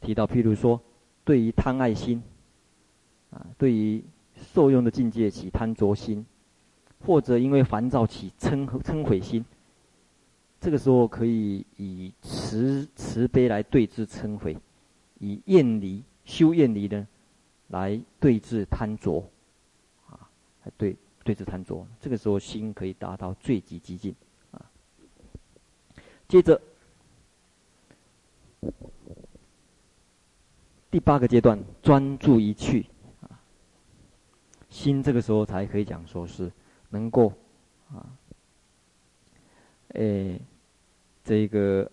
[0.00, 0.80] 提到譬如说。
[1.24, 2.20] 对于贪爱心，
[3.30, 4.02] 啊，对于
[4.34, 6.26] 受用的境界起贪着心，
[7.06, 9.44] 或者因为烦躁起嗔嗔悔心，
[10.60, 14.58] 这个时候可以以慈慈悲来对治嗔悔，
[15.20, 17.06] 以厌离修厌离呢，
[17.68, 19.24] 来对治贪着，
[20.08, 20.26] 啊，
[20.76, 24.18] 对对治贪着，这个时候心可以达到最极寂静，啊，
[26.32, 26.58] 接着。
[30.90, 32.86] 第八个阶段，专注一趣，
[33.20, 33.28] 啊，
[34.70, 36.50] 心这个时候才可以讲说是
[36.88, 37.34] 能够，
[37.90, 38.16] 啊，
[39.88, 40.40] 诶，
[41.22, 41.90] 这个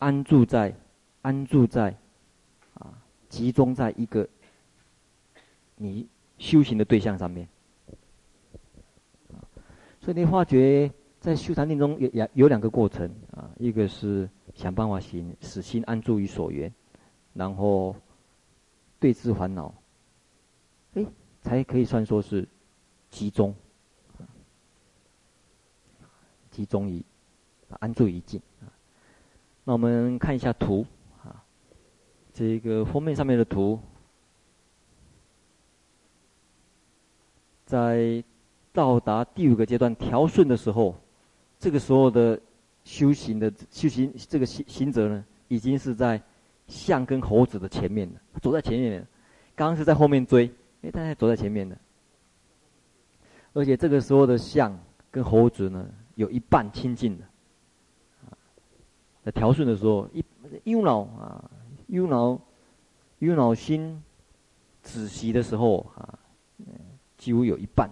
[0.00, 0.74] 安住在
[1.22, 1.96] 安住在，
[2.74, 2.92] 啊，
[3.30, 4.28] 集中在一个
[5.76, 7.48] 你修行的对象上面，
[9.98, 16.72] 所以你发觉在修禅定中有有有两个过程啊，一个是想办法行使心安住于所缘，
[17.32, 17.94] 然后。
[18.98, 19.72] 对治烦恼，
[20.94, 21.06] 哎，
[21.42, 22.48] 才可以算说是
[23.10, 23.54] 集中，
[26.50, 27.04] 集中于
[27.78, 28.40] 安住于静。
[29.64, 30.84] 那我们看一下图
[31.22, 31.44] 啊，
[32.32, 33.78] 这个封面上面的图，
[37.66, 38.24] 在
[38.72, 40.94] 到达第五个阶段调顺的时候，
[41.58, 42.40] 这个时候的
[42.86, 46.18] 修行的修行这个行行者呢，已经是在。
[46.68, 49.06] 象跟猴子的前面的，走在前面的，
[49.54, 50.50] 刚刚是在后面追，
[50.82, 51.78] 哎，他还走在前面的。
[53.52, 54.76] 而且这个时候的象
[55.08, 57.24] 跟猴子呢，有一半清净的。
[59.22, 60.24] 在调顺的时候，一
[60.64, 61.48] 右脑啊，
[61.86, 62.36] 右脑，
[63.20, 64.02] 右脑心
[64.82, 66.18] 止息的时候啊，
[67.16, 67.88] 几乎有一半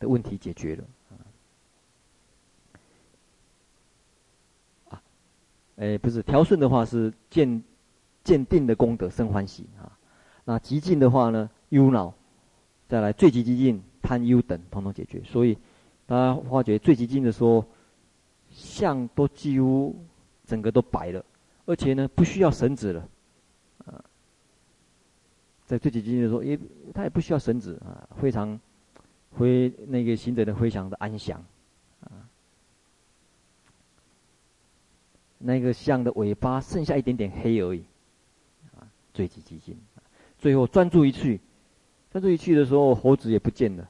[0.00, 0.84] 的问题解决了。
[5.82, 7.62] 哎，不是调顺的话是见。
[8.24, 9.98] 见定的功德生欢喜啊，
[10.44, 12.14] 那极静的话呢，忧恼，
[12.86, 15.20] 再来最极极静，贪忧等统统解决。
[15.24, 15.58] 所以
[16.06, 17.64] 大家发觉最极静的时候，
[18.52, 19.96] 相都几乎
[20.46, 21.24] 整个都白了，
[21.66, 23.08] 而且呢不需要绳子了，
[23.86, 24.04] 啊，
[25.66, 26.56] 在最极寂静的时候，也
[26.94, 28.60] 他也不需要绳子啊，非常，
[29.36, 31.44] 非那个行者的非常的安详，
[32.02, 32.30] 啊，
[35.42, 37.84] 那个象的尾巴剩下一点点黑而已。
[38.76, 39.76] 啊最极寂静，
[40.38, 41.38] 最后专注一去，
[42.10, 43.86] 专注一去的时候，猴子也不见了，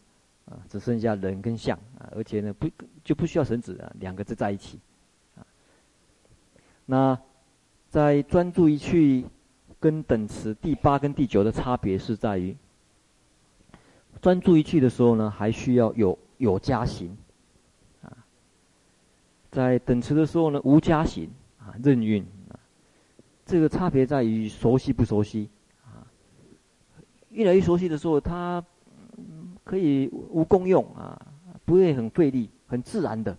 [0.46, 2.68] 啊，只剩下人跟象啊，而且呢，不
[3.04, 4.80] 就不需要绳子啊，两个字在一起，
[5.36, 5.46] 啊，
[6.86, 7.16] 那
[7.88, 9.24] 在专注一去
[9.78, 12.56] 跟等持第八跟第九的差别是在于，
[14.20, 17.16] 专注一去的时候呢，还需要有有加行，
[18.02, 18.10] 啊，
[19.52, 21.30] 在等持的时候呢，无加行
[21.64, 22.58] 啊，任运啊。
[23.44, 25.48] 这个差别在于熟悉不熟悉，
[25.84, 26.06] 啊，
[27.30, 28.64] 越来越熟悉的时候，它
[29.64, 31.20] 可以无功用啊，
[31.64, 33.36] 不会很费力，很自然的，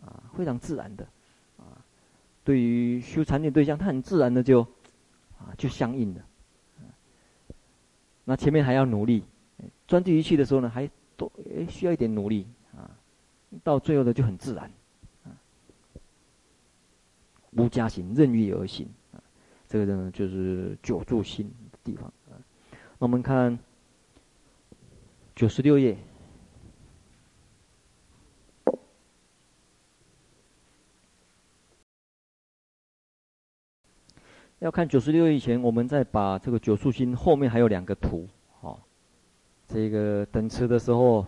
[0.00, 1.06] 啊，非常自然的，
[1.58, 1.78] 啊，
[2.44, 4.62] 对于修禅定对象，他很自然的就，
[5.38, 6.20] 啊，就相应的，
[8.24, 9.22] 那前面还要努力，
[9.86, 11.30] 专注一趣的时候呢，还多
[11.68, 12.90] 需要一点努力，啊，
[13.62, 14.68] 到最后的就很自然，
[17.56, 18.88] 无加行，任意而行。
[19.68, 21.50] 这个呢，就是久住心
[21.82, 22.38] 地方啊。
[22.70, 23.58] 那我们看
[25.34, 25.96] 九十六页。
[34.60, 38.26] 要看九十六页以前，我们再把这个九宿心后面还有两个图，
[38.62, 38.80] 哦，
[39.68, 41.26] 这个等车的时候，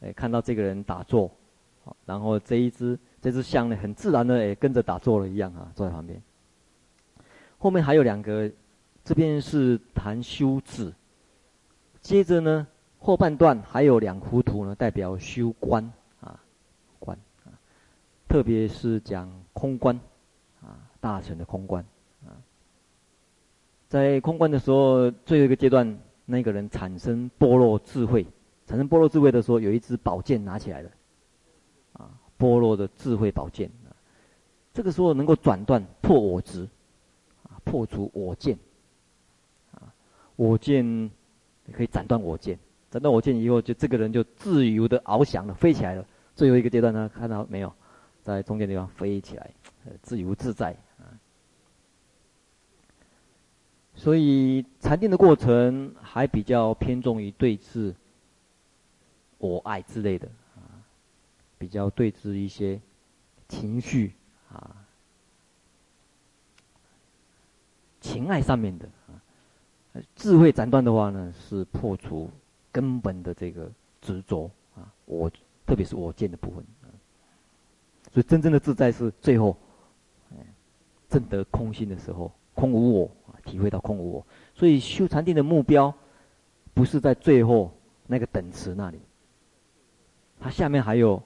[0.00, 1.28] 哎，看到这个人打坐，
[2.06, 6.20] 然后这一只这只象呢，很自然的也跟着打坐了一样啊，坐在旁边。
[7.58, 8.50] 后面还有两个，
[9.04, 10.92] 这边是谈修止，
[12.00, 12.66] 接着呢
[13.00, 15.82] 后半段还有两幅图呢，代表修观
[16.20, 16.38] 啊，
[17.00, 17.50] 观啊，
[18.28, 19.98] 特别是讲空观
[20.62, 21.84] 啊，大乘的空观
[22.24, 22.30] 啊。
[23.88, 28.24] 在空观的时候，最后一个阶段，那个人产生般若智慧，
[28.66, 30.90] 产生般若智慧的时候，有一支宝剑拿起来了，
[32.38, 33.70] 波罗的智慧宝剑，
[34.72, 36.66] 这个时候能够转断破我执，
[37.42, 38.56] 啊，破除我见，
[39.72, 39.92] 啊，
[40.36, 41.10] 我见
[41.72, 42.58] 可以斩断我见，
[42.90, 46.06] 斩断我见以后，就这个人就自由的翱翔了，飞起来了。
[46.36, 47.72] 最后一个阶段呢，看到没有，
[48.22, 49.50] 在中间地方飞起来，
[50.00, 51.10] 自由自在啊。
[53.96, 57.92] 所以禅定的过程还比较偏重于对治
[59.38, 60.28] 我爱之类的，
[61.58, 62.80] 比较对治一些
[63.48, 64.14] 情绪
[64.50, 64.86] 啊、
[68.00, 69.20] 情爱上面的啊。
[70.14, 72.30] 智慧斩断的话呢，是破除
[72.70, 75.30] 根本的这个执着啊，我
[75.66, 76.64] 特别是我见的部分。
[78.12, 79.56] 所以真正的自在是最后，
[81.08, 83.10] 证得空心的时候，空无我。
[83.44, 85.94] 体会到空无我，所以修禅定的目标，
[86.74, 87.72] 不是在最后
[88.06, 89.00] 那个等持那里，
[90.38, 91.22] 它下面还有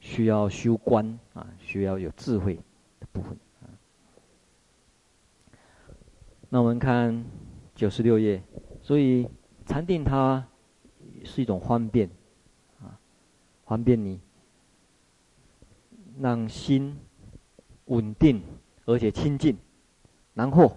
[0.00, 2.54] 需要修观啊，需要有智慧
[3.00, 3.68] 的部分啊。
[6.48, 7.24] 那我们看
[7.74, 8.42] 九十六页，
[8.80, 9.28] 所以
[9.64, 10.46] 禅定它
[11.24, 12.08] 是一种方便
[12.80, 12.98] 啊，
[13.64, 14.20] 方便你
[16.20, 16.96] 让心
[17.86, 18.42] 稳定
[18.84, 19.56] 而且清净，
[20.34, 20.76] 然后。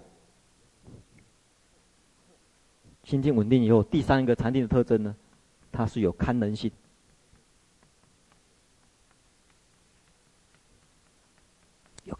[3.02, 5.16] 心境稳定以后，第三个禅定的特征呢，
[5.72, 6.70] 它是有堪能性，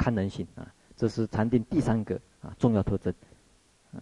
[0.00, 3.12] 看人性啊，这是禅定第三个啊重要特征
[3.92, 4.00] 啊。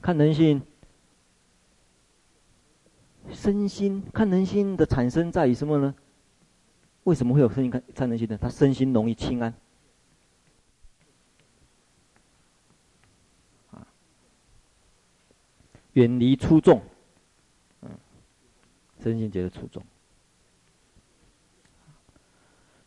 [0.00, 0.62] 看人性，
[3.32, 5.92] 身心看人性的产生在于什么呢？
[7.02, 8.38] 为什么会有身心堪堪能性呢？
[8.40, 9.52] 他身心容易轻安。
[15.94, 16.80] 远离出众，
[17.80, 17.90] 嗯，
[19.00, 19.82] 身心觉得出众。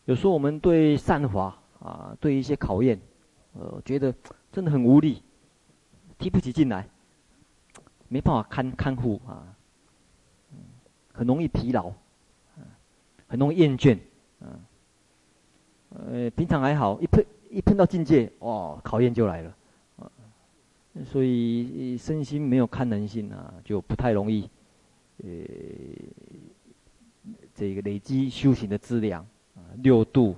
[0.05, 2.99] 有时候我们对善法啊，对一些考验，
[3.53, 4.13] 呃，觉得
[4.51, 5.21] 真的很无力，
[6.17, 6.87] 提不起劲来，
[8.07, 9.55] 没办法看看护啊，
[11.13, 11.91] 很容易疲劳，
[13.27, 13.99] 很容易厌倦，
[14.39, 14.59] 嗯，
[15.89, 19.55] 呃，平常还好，一碰一碰到境界，哦，考验就来了。
[21.11, 24.49] 所以身心没有堪能性啊，就不太容易，
[25.17, 25.27] 呃，
[27.53, 29.21] 这个累积修行的资粮
[29.55, 30.37] 啊，六度、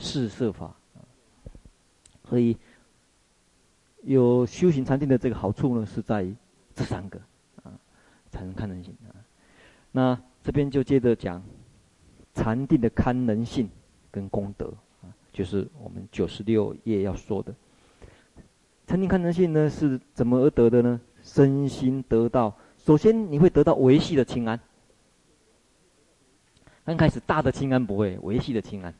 [0.00, 0.74] 四摄法。
[2.24, 2.56] 所以
[4.02, 6.34] 有修行禅定的这个好处呢，是在于
[6.74, 7.20] 这三个
[7.62, 7.70] 啊，
[8.30, 9.14] 才能堪能性啊。
[9.92, 11.42] 那这边就接着讲
[12.32, 13.68] 禅定的堪能性
[14.10, 14.72] 跟功德
[15.02, 17.52] 啊，就是我们九十六页要说的。
[18.86, 21.00] 禅定堪能性呢，是怎么而得的呢？
[21.22, 24.58] 身心得到，首先你会得到维系的清安。
[26.84, 28.94] 刚开始大的清安不会，维系的清安。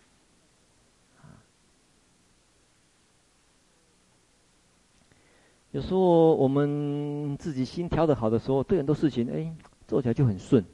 [5.72, 9.54] 有时候我们自己心调的好的时候，对很多事情，哎，
[9.86, 10.64] 做起来就很顺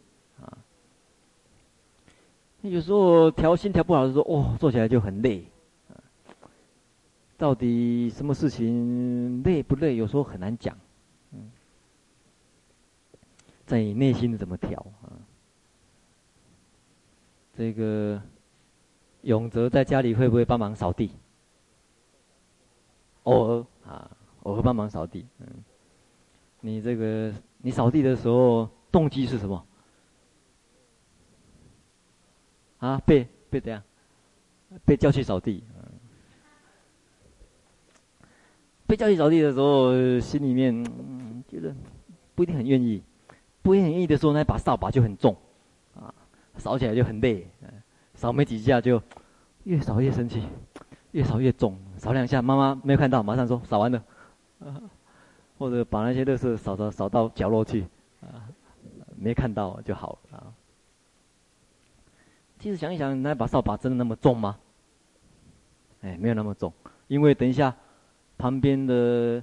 [0.40, 0.58] 啊。
[2.62, 5.44] 那有时候调心调不好的时候，哦，做起来就很累。
[5.88, 6.00] 啊
[7.38, 9.96] 到底什么事情累不累？
[9.96, 10.74] 有时候很难讲。
[11.32, 11.50] 嗯，
[13.66, 15.12] 在你内心怎么调啊？
[17.54, 18.22] 这个
[19.20, 21.10] 永泽在家里会不会帮忙扫地？
[23.24, 24.15] 偶尔啊，
[24.46, 25.26] 我会帮忙扫地。
[25.40, 25.46] 嗯，
[26.60, 29.66] 你这个你扫地的时候动机是什么？
[32.78, 33.82] 啊，被被怎样？
[34.84, 35.64] 被叫去扫地。
[35.74, 35.82] 嗯
[38.88, 41.74] 被叫去扫地的时候，心里面、嗯、觉得
[42.36, 43.02] 不一定很愿意，
[43.60, 45.36] 不一定很愿意的时候，那把扫把就很重，
[45.96, 46.14] 啊，
[46.56, 47.48] 扫起来就很累，
[48.14, 49.02] 扫没几下就
[49.64, 50.46] 越扫越生气，
[51.10, 54.00] 越扫越重，扫两下妈妈没有看到，马上说扫完了，
[54.60, 54.80] 啊，
[55.58, 57.86] 或者把那些垃圾扫到扫到角落去，
[58.20, 58.48] 啊，
[59.16, 60.52] 没看到就好了啊。
[62.58, 64.58] 其实想一想，那把扫把真的那么重吗？
[66.02, 66.72] 哎，没有那么重，
[67.08, 67.74] 因为等一下
[68.38, 69.42] 旁边的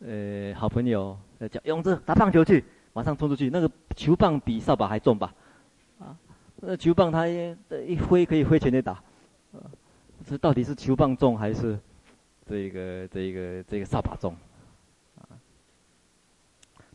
[0.00, 1.16] 呃好朋友
[1.50, 5.34] 叫勇子打棒球去，马上冲出去，那个球棒比扫把还重吧？
[5.98, 6.16] 啊，
[6.56, 9.02] 那球棒它一挥可以挥起来打，
[10.24, 11.78] 这到底是球棒重还是
[12.48, 14.36] 这个这个这个扫把重？
[15.18, 15.28] 啊，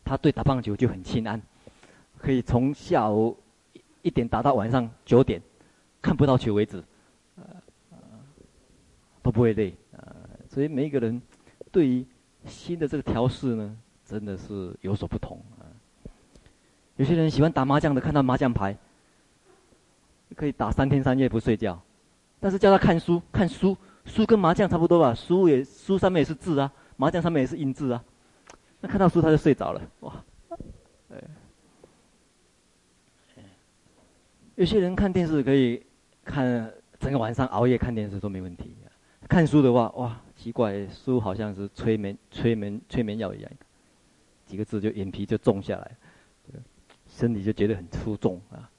[0.04, 1.42] 他对打棒球就很心安，
[2.18, 3.38] 可以从下午
[4.02, 5.42] 一点打到晚上九点，
[6.02, 6.84] 看不到球为止。
[9.24, 10.02] 都不会累啊，
[10.50, 11.22] 所以每一个人
[11.72, 12.04] 对于
[12.48, 15.70] 心的这个调试呢，真的是有所不同啊。
[16.96, 18.76] 有些人喜欢打麻将的，看到麻将牌
[20.36, 21.80] 可以打三天三夜不睡觉，
[22.40, 28.04] 但是叫他看书，看书，书跟麻将差不多吧，书也书上面也是字啊，麻将上面也是印字啊，
[28.82, 30.24] 那看到书他就睡着了，哇，
[34.56, 35.84] 有些人看电视可以
[36.24, 38.76] 看整个晚上熬夜看电视都没问题。
[39.30, 43.52] 看书的话，哇，奇怪，书好像是催眠、催眠、催眠药一样，
[44.46, 45.92] 几个字就眼皮就重下来，
[47.08, 48.70] 身体就觉得很粗重啊。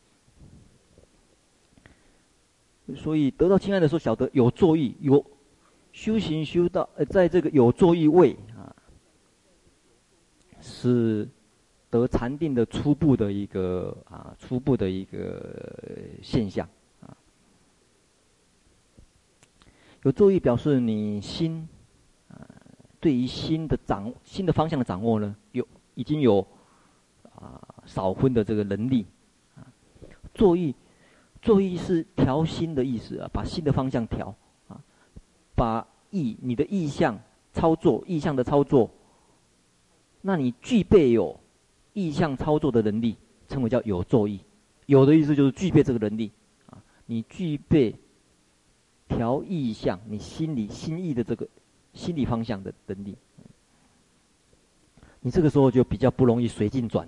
[2.97, 5.25] 所以得到亲爱的时候，晓得有作意，有
[5.93, 8.75] 修行修到，呃，在这个有作意位啊，
[10.61, 11.29] 是
[11.89, 15.55] 得禅定的初步的一个啊，初步的一个
[16.23, 16.69] 现象
[17.01, 17.17] 啊。
[20.03, 21.69] 有作意表示你心，
[22.29, 22.49] 啊，
[23.01, 26.47] 对于心的掌心的方向的掌握呢，有已经有
[27.37, 29.07] 啊少分的这个能力，
[29.55, 29.63] 啊，
[30.35, 30.75] 作意，
[31.43, 34.35] 作意是调心的意思啊，把心的方向调，
[34.69, 34.81] 啊，
[35.55, 37.21] 把意你的意向
[37.53, 38.89] 操作意向的操作，
[40.23, 41.39] 那你具备有
[41.93, 43.19] 意向操作的能力，
[43.49, 44.41] 称为叫有作意，
[44.87, 46.33] 有的意思就是具备这个能力，
[46.71, 47.95] 啊，你具备。
[49.09, 51.47] 调意向，你心里心意的这个
[51.93, 53.15] 心理方向的能力，
[55.21, 57.07] 你这个时候就比较不容易随境转。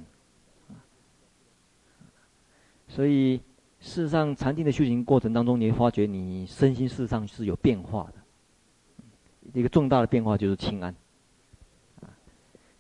[2.89, 3.41] 所以，
[3.85, 8.15] 事实上，禅定的修行过程当中，你会发觉你身心事实上是有变化的。
[9.53, 10.93] 一个重大的变化就是清安。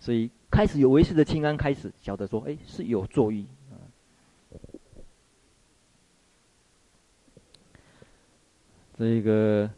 [0.00, 3.46] 所以开始有为识的清安，开始晓得说，哎，是有作意。
[8.96, 9.70] 这个，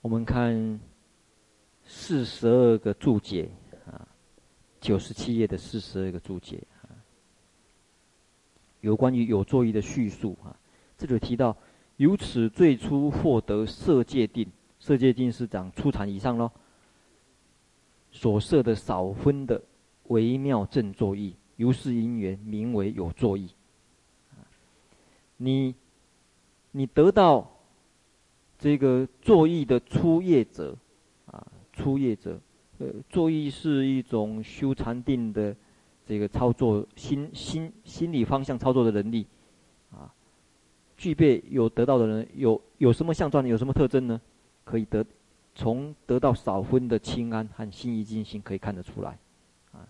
[0.00, 0.80] 我们看
[1.84, 3.48] 四十二个注解
[3.86, 4.08] 啊，
[4.80, 6.90] 九十七页的四十二个注解啊，
[8.80, 10.58] 有关于有作意的叙述啊。
[11.06, 11.56] 这里提到，
[11.96, 14.46] 由此最初获得色界定，
[14.78, 16.50] 色界定是讲初禅以上喽，
[18.10, 19.60] 所设的少分的
[20.08, 23.48] 微妙正作意，由是因缘名为有作意。
[25.36, 25.74] 你，
[26.70, 27.48] 你得到。
[28.58, 30.76] 这个作意的初业者，
[31.26, 32.38] 啊，初业者，
[32.78, 35.52] 呃，作意是一种修禅定的
[36.06, 39.26] 这个操作心心心理方向操作的能力，
[41.02, 43.44] 具备有得到的人有有什么相状？
[43.44, 44.20] 有什么特征呢？
[44.62, 45.04] 可以得
[45.52, 49.18] 从得到少分的清安和心意净心可以看得出来
[49.72, 49.82] 啊。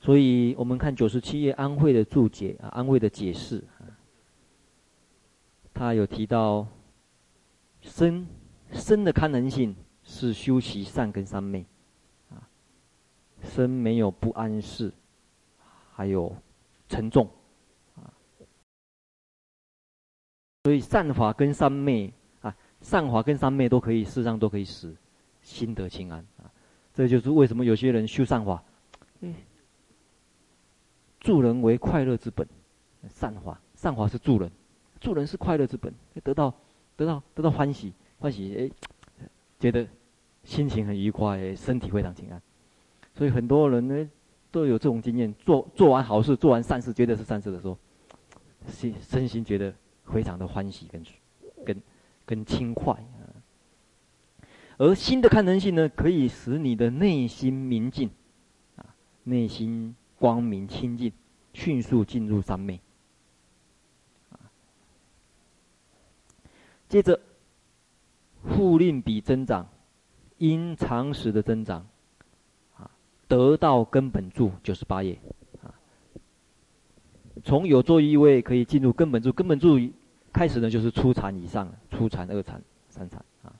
[0.00, 3.84] 所以我们看九十七页安慧的注解啊，安慧的解释啊，
[5.74, 6.66] 他有提到
[7.82, 8.26] 身
[8.72, 11.66] 身的堪能性是修习善根三昧，
[13.46, 14.92] 身没有不安适，
[15.94, 16.36] 还有
[16.88, 17.26] 沉重
[17.94, 18.12] 啊，
[20.64, 24.94] 所以善法跟三昧啊，善法跟三昧都可以，事实上都可以使
[25.40, 26.52] 心得清安啊，
[26.92, 28.62] 这就是为什么有些人修善法，
[29.20, 29.32] 哎。
[31.18, 32.46] 助人为快乐之本，
[33.08, 34.48] 善法善法是助人，
[35.00, 35.92] 助人是快乐之本，
[36.22, 36.54] 得到
[36.94, 39.26] 得到得到欢喜欢喜，哎，
[39.58, 39.84] 觉得
[40.44, 42.40] 心情很愉快，身体非常平安，
[43.16, 44.10] 所以很多人呢
[44.50, 47.76] 都有这种经验，做做完好事，做完善事，觉得是善事的时候，
[48.68, 51.02] 心身心觉得非常的欢喜跟
[51.64, 51.82] 跟
[52.24, 53.32] 跟轻快啊。
[54.78, 58.10] 而新的堪能性呢，可以使你的内心明净
[58.76, 58.94] 啊，
[59.24, 59.96] 内心。
[60.18, 61.12] 光明清净，
[61.52, 62.80] 迅速进入三昧。
[66.88, 67.20] 接着，
[68.42, 69.68] 复令彼增长，
[70.38, 71.86] 因常识的增长，
[73.28, 75.18] 得到根本住九十八页，
[75.62, 75.74] 啊，
[77.42, 79.78] 从有作意位可以进入根本住，根本住
[80.32, 83.52] 开始呢就是初禅以上，初禅、二禅、三禅，啊，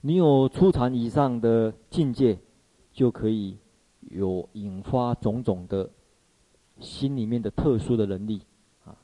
[0.00, 2.38] 你有初禅以上的境界，
[2.92, 3.56] 就可以
[4.10, 5.88] 有引发种种的
[6.80, 8.42] 心里面的特殊的能力
[8.84, 8.96] 啊，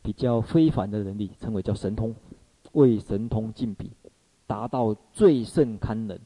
[0.00, 2.14] 比较非凡的能力，称为叫神通，
[2.72, 3.90] 为神通进彼，
[4.46, 6.16] 达到最胜堪能！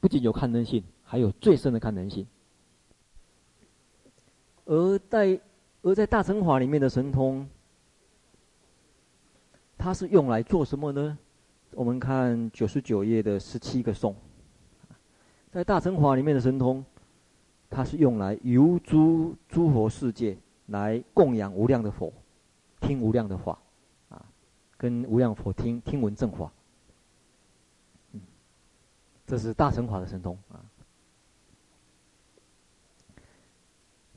[0.00, 2.26] 不仅有堪能性，还有最深的堪能性。
[4.64, 5.40] 而在
[5.82, 7.48] 而在大乘法里面的神通，
[9.78, 11.16] 它是用来做什么呢？
[11.72, 14.16] 我们看九十九页的十七个颂，
[15.52, 16.84] 在大乘法里面的神通，
[17.68, 20.36] 它是用来游诸诸佛世界，
[20.66, 22.12] 来供养无量的佛，
[22.80, 23.58] 听无量的话，
[24.08, 24.24] 啊，
[24.76, 26.50] 跟无量佛听听闻正法，
[29.26, 30.64] 这是大乘法的神通啊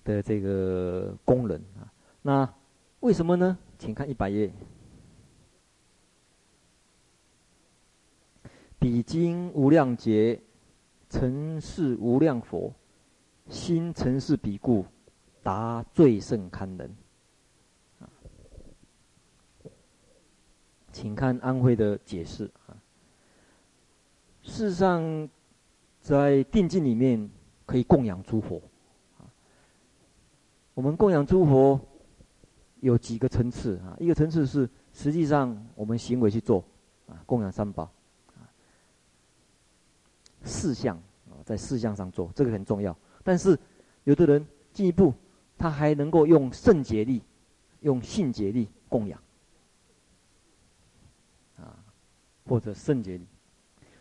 [0.04, 1.92] 的这个功能啊。
[2.22, 2.54] 那
[3.00, 3.58] 为什么呢？
[3.78, 4.52] 请看一百页。
[8.78, 10.40] 彼经无量劫，
[11.10, 12.74] 曾是无量佛，
[13.50, 14.86] 心曾是彼故，
[15.44, 16.96] 达最胜堪能。
[20.92, 22.50] 请看安徽的解释。
[24.50, 25.30] 事实上，
[26.02, 27.30] 在定境里面
[27.66, 28.62] 可以供养诸佛。
[30.74, 31.80] 我们供养诸佛
[32.80, 33.96] 有几个层次啊？
[34.00, 36.64] 一个层次是实际上我们行为去做
[37.08, 37.90] 啊，供养三宝。
[40.44, 40.98] 四项
[41.30, 42.98] 啊，在四项上做这个很重要。
[43.24, 43.58] 但是，
[44.06, 45.14] 有的人进一步，
[45.58, 47.22] 他还能够用圣洁力，
[47.82, 49.22] 用信洁力供养
[51.58, 51.78] 啊，
[52.46, 53.28] 或者圣洁力、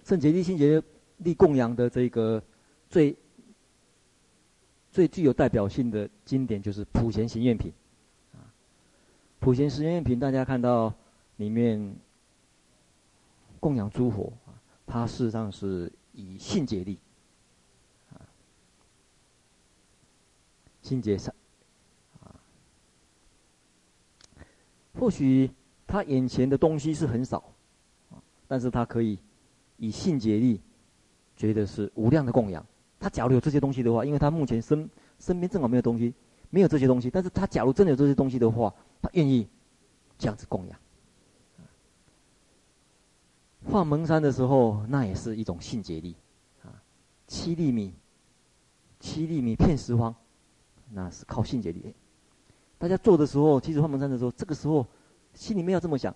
[0.08, 0.82] 圣洁力、信洁
[1.18, 2.42] 力供养的这个
[2.88, 3.14] 最
[4.90, 7.70] 最具有代表性的经典，就是《普贤行愿品》
[8.38, 8.40] 啊，
[9.38, 10.94] 《普贤行愿品》大家看到
[11.36, 11.94] 里面
[13.60, 14.32] 供养诸佛，
[14.86, 15.92] 它事实上是。
[16.14, 16.98] 以信解力，
[18.10, 18.18] 啊，
[20.82, 21.32] 信解上，
[24.94, 25.48] 或许
[25.86, 27.52] 他眼前的东西是很少，
[28.48, 29.16] 但是他可以
[29.78, 30.60] 以信解力，
[31.36, 32.64] 觉得是无量的供养。
[33.00, 36.12] 他假如有这些东西的话，因为他目前身身边正好没有东西，
[36.50, 39.48] 没有这些东西，但是他假如真的有这些东西的话，他愿意
[40.18, 40.78] 这样子供养。
[43.70, 46.16] 放蒙山的时候，那也是一种信解力，
[46.62, 46.82] 啊，
[47.26, 47.94] 七粒米，
[48.98, 50.14] 七粒米片十方，
[50.90, 51.94] 那是靠信解力。
[52.78, 54.86] 大家做的时候，其实放蒙山的时候，这个时候
[55.34, 56.14] 心里面要这么想：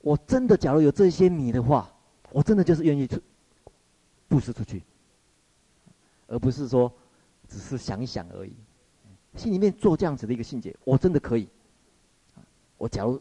[0.00, 1.90] 我真的假如有这些米的话，
[2.32, 3.20] 我真的就是愿意出
[4.28, 4.82] 布施出去，
[6.26, 6.92] 而不是说
[7.48, 8.52] 只是想一想而已。
[9.36, 11.48] 心里面做这样子的一个信解，我真的可以。
[12.78, 13.20] 我假如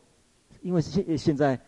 [0.62, 1.60] 因为现现在。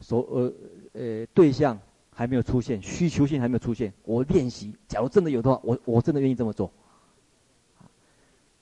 [0.00, 0.52] 所呃
[0.92, 1.76] 呃对象
[2.12, 3.92] 还没有出现，需求性还没有出现。
[4.04, 6.70] 我练习，假如真的有的话，我我真的愿意这么做。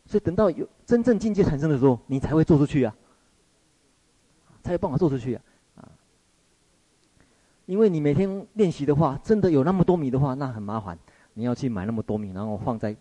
[0.07, 2.97] 所以等到有真正境界产生的时候，你才会做出去啊，
[4.62, 5.43] 才有办法做出去啊！
[7.67, 10.99] 因为你每天练习的话，真的有那么多米的话，那很麻烦。
[11.35, 12.97] 你要去买那么多米，然后放在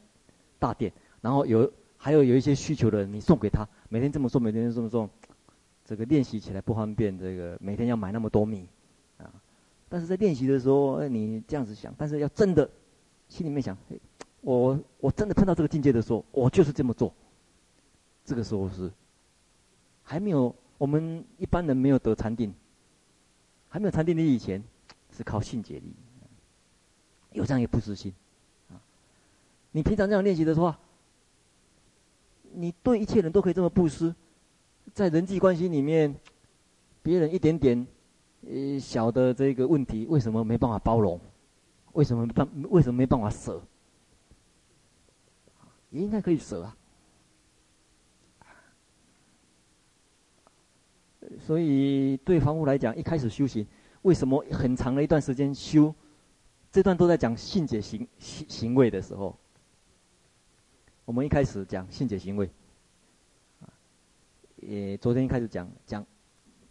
[0.59, 0.91] 大殿，
[1.21, 5.09] 然后有还有有一些需求的人，你送给他，每天这么送，每天这么送。
[5.85, 8.67] 这个练习起来不方便，这个每天要买那么多米，
[9.19, 9.31] 啊，
[9.87, 12.67] 但是在练习的时候，你这样子想，但是要真的
[13.29, 13.77] 心里面想，
[14.41, 17.13] 我我真的碰到这个境界的时候，我就是这么做。
[18.23, 18.91] 这个时候是
[20.01, 22.51] 还没有我们一般人没有得禅定，
[23.75, 24.63] 还没有禅定的以前，
[25.11, 25.93] 是靠信解力，
[27.33, 28.13] 有这样一个布施心，
[29.73, 30.79] 你平常这样练习的话，
[32.53, 34.15] 你对一切人都可以这么布施。
[34.93, 36.15] 在人际关系里面，
[37.03, 37.85] 别人一点点，
[38.47, 41.19] 呃，小的这个问题，为什么没办法包容？
[41.91, 42.47] 为什么办？
[42.69, 43.61] 为什么没办法舍？
[45.89, 46.77] 也应该可以舍啊。
[51.39, 53.65] 所以对房屋来讲，一开始修行，
[54.01, 55.93] 为什么很长的一段时间修，
[56.71, 59.37] 这段都在讲信解行行行为的时候，
[61.05, 62.49] 我们一开始讲信解行为。
[64.57, 66.03] 也昨天一开始讲讲，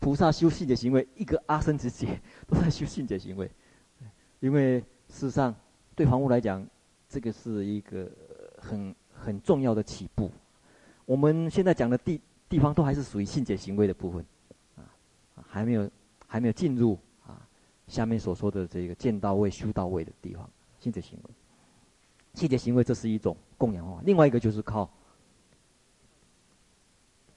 [0.00, 3.48] 菩萨修信解行为，一个阿僧只劫都在修信解行为，
[4.40, 5.54] 因为事实上
[5.94, 6.66] 对房屋来讲，
[7.08, 8.10] 这个是一个
[8.58, 10.30] 很很重要的起步。
[11.06, 14.24] 我们现在讲的地地方都还是属于信解行为的部分，
[15.54, 15.90] 还没有
[16.26, 17.40] 还没有进入啊
[17.86, 20.50] 下面所说的这个见到位、修到位的地方。
[20.80, 21.30] 信解行为，
[22.34, 24.90] 信解行为这是一种供养方法，另外一个就是靠。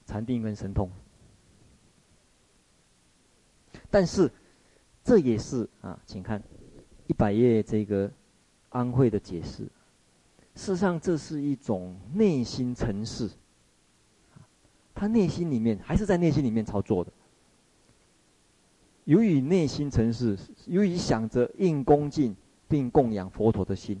[0.04, 0.90] 禅定跟神通，
[3.90, 4.30] 但是
[5.04, 6.42] 这也是啊，请看
[7.06, 8.10] 一百页这个
[8.70, 9.64] 安慧的解释。
[10.54, 13.30] 事实上，这是一种内心程式，
[14.94, 17.12] 他内心里面还是在内心里面操作的。
[19.08, 20.36] 由于内心程式，
[20.66, 22.36] 由于想着应恭敬
[22.68, 23.98] 并供养佛陀的心，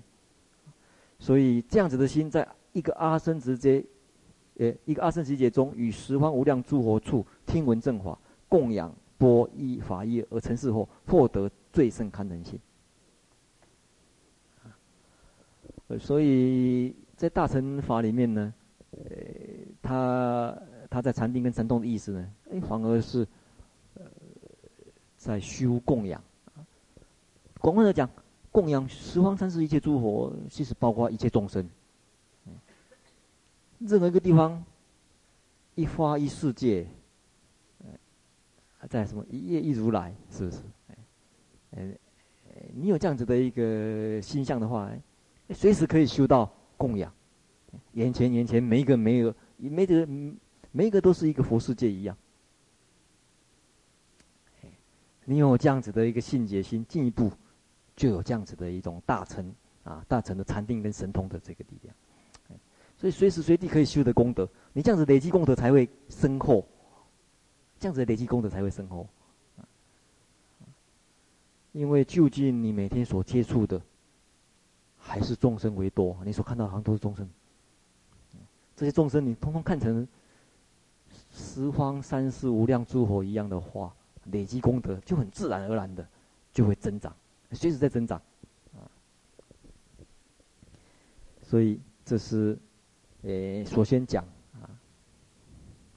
[1.18, 3.82] 所以这样子的心，在一个阿僧只劫，
[4.58, 8.18] 呃，一个阿僧只劫中，与十方无量诸佛处听闻正法，
[8.50, 12.60] 供养波依法衣而成事后，获得最胜堪能性。
[15.98, 18.52] 所以在大乘法里面呢，
[18.90, 19.00] 呃，
[19.80, 20.54] 他
[20.90, 23.26] 他在禅定跟禅通的意思呢，哎，反而是，
[25.28, 26.24] 在修供养。
[27.60, 28.08] 广泛的讲，
[28.50, 31.68] 供养十方三世一切诸佛，其实包括一切众生。
[33.78, 34.64] 任何一个地方，
[35.74, 36.86] 一花一世界，
[38.88, 40.58] 在什么一叶一如来，是不是？
[41.72, 41.92] 呃，
[42.74, 44.90] 你有这样子的一个心相的话。
[45.50, 47.12] 随时可以修到供养，
[47.92, 50.08] 眼前眼前每一个每一个每一个
[50.72, 52.16] 每一个都是一个佛世界一样。
[55.28, 57.30] 你有这样子的一个信解心，进一步
[57.94, 59.54] 就有这样子的一种大乘
[59.84, 61.94] 啊大乘的禅定跟神通的这个力量。
[62.96, 66.66] 所以随时随地可以修的功德，你这样子累积功德才会深厚，
[67.78, 69.06] 这样子累积功德才会深厚。
[71.72, 73.80] 因为究竟你每天所接触的。
[75.00, 77.26] 还是众生为多，你所看到的好像都是众生。
[78.76, 80.06] 这些众生，你通通看成
[81.30, 83.94] 十方三世无量诸佛一样的话，
[84.32, 86.06] 累积功德就很自然而然的
[86.52, 87.14] 就会增长，
[87.52, 88.20] 随时在增长。
[88.74, 88.84] 啊，
[91.42, 92.58] 所以这是，
[93.22, 94.24] 呃，首先讲
[94.54, 94.68] 啊，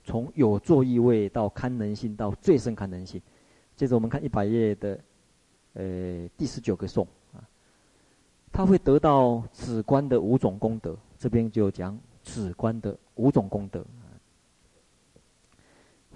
[0.04, 3.22] 从有作意位到堪能性到最胜堪能性，
[3.76, 5.00] 接着我们看一百页的，
[5.74, 7.08] 呃，第十九个颂。
[8.54, 13.82] 他会得到止观的五种功德，这边就讲止观的五种功德。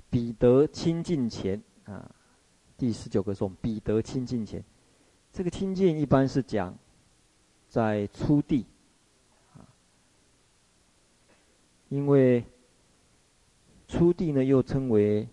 [0.09, 2.09] 彼得清净前啊，
[2.77, 4.63] 第十九个颂，彼得清净前，
[5.31, 6.75] 这个清净一般是讲
[7.69, 8.65] 在初地
[9.53, 9.61] 啊，
[11.89, 12.43] 因为
[13.87, 15.27] 初地呢又称为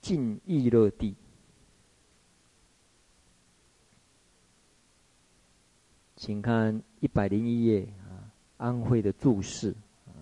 [0.00, 1.14] 净意乐地。
[6.16, 9.74] 请看一百零一页啊，安徽的注释
[10.06, 10.16] 啊，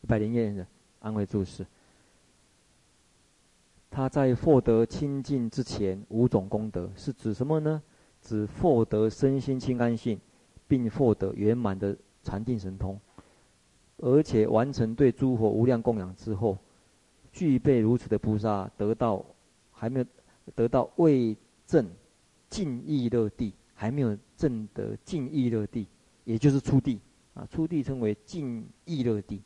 [0.00, 0.66] 一百零页的
[1.00, 1.66] 安徽注释。
[3.90, 7.82] 他在获得清净之前，五种功德是指什么呢？
[8.20, 10.18] 指获得身心清安性，
[10.66, 12.98] 并获得圆满的禅定神通，
[13.98, 16.58] 而且完成对诸佛无量供养之后，
[17.32, 19.24] 具备如此的菩萨，得到
[19.72, 20.06] 还没有
[20.54, 21.36] 得到未
[21.66, 21.86] 证。
[22.50, 25.86] 净意乐地还没有证得净意乐地，
[26.24, 26.98] 也就是初地
[27.34, 29.42] 啊，初地称为净意乐地。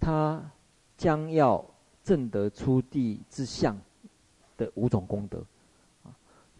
[0.00, 0.42] 他
[0.96, 1.64] 将要
[2.02, 3.78] 证得出地之相
[4.56, 5.44] 的五种功德，
[6.02, 6.10] 啊，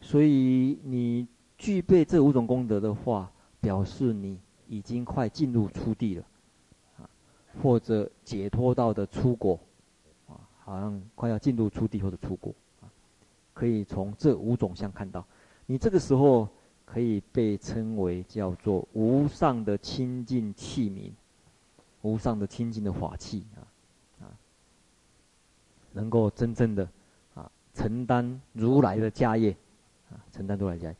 [0.00, 1.26] 所以你
[1.58, 4.38] 具备这五种功德的话，表示你
[4.68, 6.24] 已经快进入初地了，
[6.98, 7.08] 啊，
[7.62, 9.58] 或者解脱到的初果。
[10.62, 12.86] 好像快要进入初地或者出果啊，
[13.52, 15.26] 可以从这五种相看到，
[15.66, 16.48] 你这个时候
[16.84, 21.10] 可以被称为叫做无上的清净器皿，
[22.02, 23.60] 无上的清净的法器啊
[24.22, 24.32] 啊，
[25.92, 26.88] 能够真正的
[27.34, 29.54] 啊承担如来的家业
[30.10, 30.96] 啊，承担如来家业，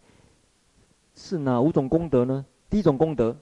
[1.14, 2.44] 是哪五种功德呢？
[2.68, 3.36] 第一种功德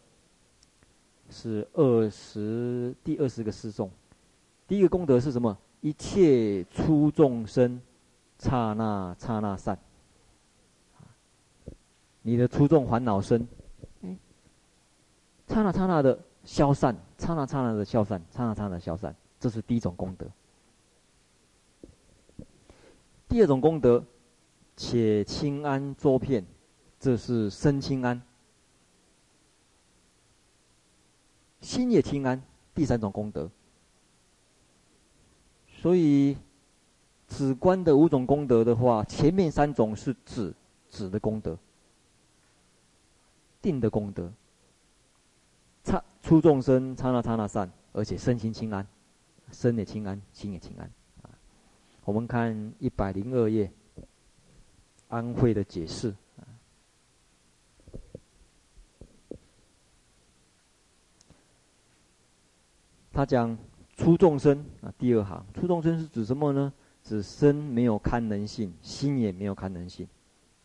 [1.31, 3.91] 是二十第二十个诗颂，
[4.67, 5.57] 第一个功德是什么？
[5.81, 7.81] 一切出众生，
[8.39, 9.79] 刹那刹那散。
[12.23, 13.47] 你的出众烦恼身，
[15.47, 16.19] 刹那刹那的
[16.49, 20.27] 消散，刹那刹那的消散，刹那刹那的消散，这是第一种功德。
[23.29, 24.03] 第二种功德，
[24.75, 26.43] 且清安周遍，
[26.99, 28.21] 这是身清安，
[31.61, 32.43] 心也清安。
[32.75, 33.51] 第三种功德。
[35.83, 36.35] 所以，
[37.29, 40.55] 止观的五种功德的话，前面三种是止
[40.89, 41.59] 止的功德，
[43.61, 44.33] 定的功德，
[46.29, 48.87] 出众生刹那刹那散，而且身心清安，
[49.51, 50.85] 身也清安，心也清安。
[51.23, 51.31] 啊，
[52.05, 53.73] 我们看一百零二页，
[55.09, 56.15] 安慧的解释。
[63.11, 63.57] 他讲
[63.97, 66.71] 初众生啊，第二行初众生是指什么呢？
[67.03, 70.07] 指身没有堪能性，心也没有堪能性。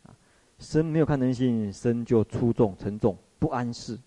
[0.03, 0.13] 啊，
[0.59, 3.97] 身没有堪能性，身就粗重沉重不安适。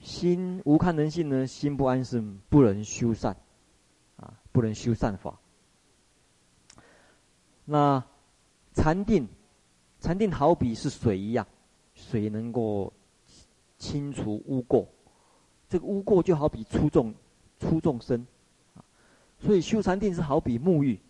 [0.00, 3.36] 心无看能性呢，心不安是，不能修善。
[4.16, 5.40] 啊，不能修善法。
[7.64, 8.04] 那
[8.74, 9.26] 禅定，
[9.98, 11.46] 禅定好比是水一样，
[11.94, 12.92] 水能够
[13.78, 14.86] 清除污垢。
[15.70, 17.14] 这个污垢就好比粗重，
[17.58, 18.26] 粗重身，
[18.74, 18.84] 啊，
[19.38, 21.00] 所以修禅定是好比沐浴，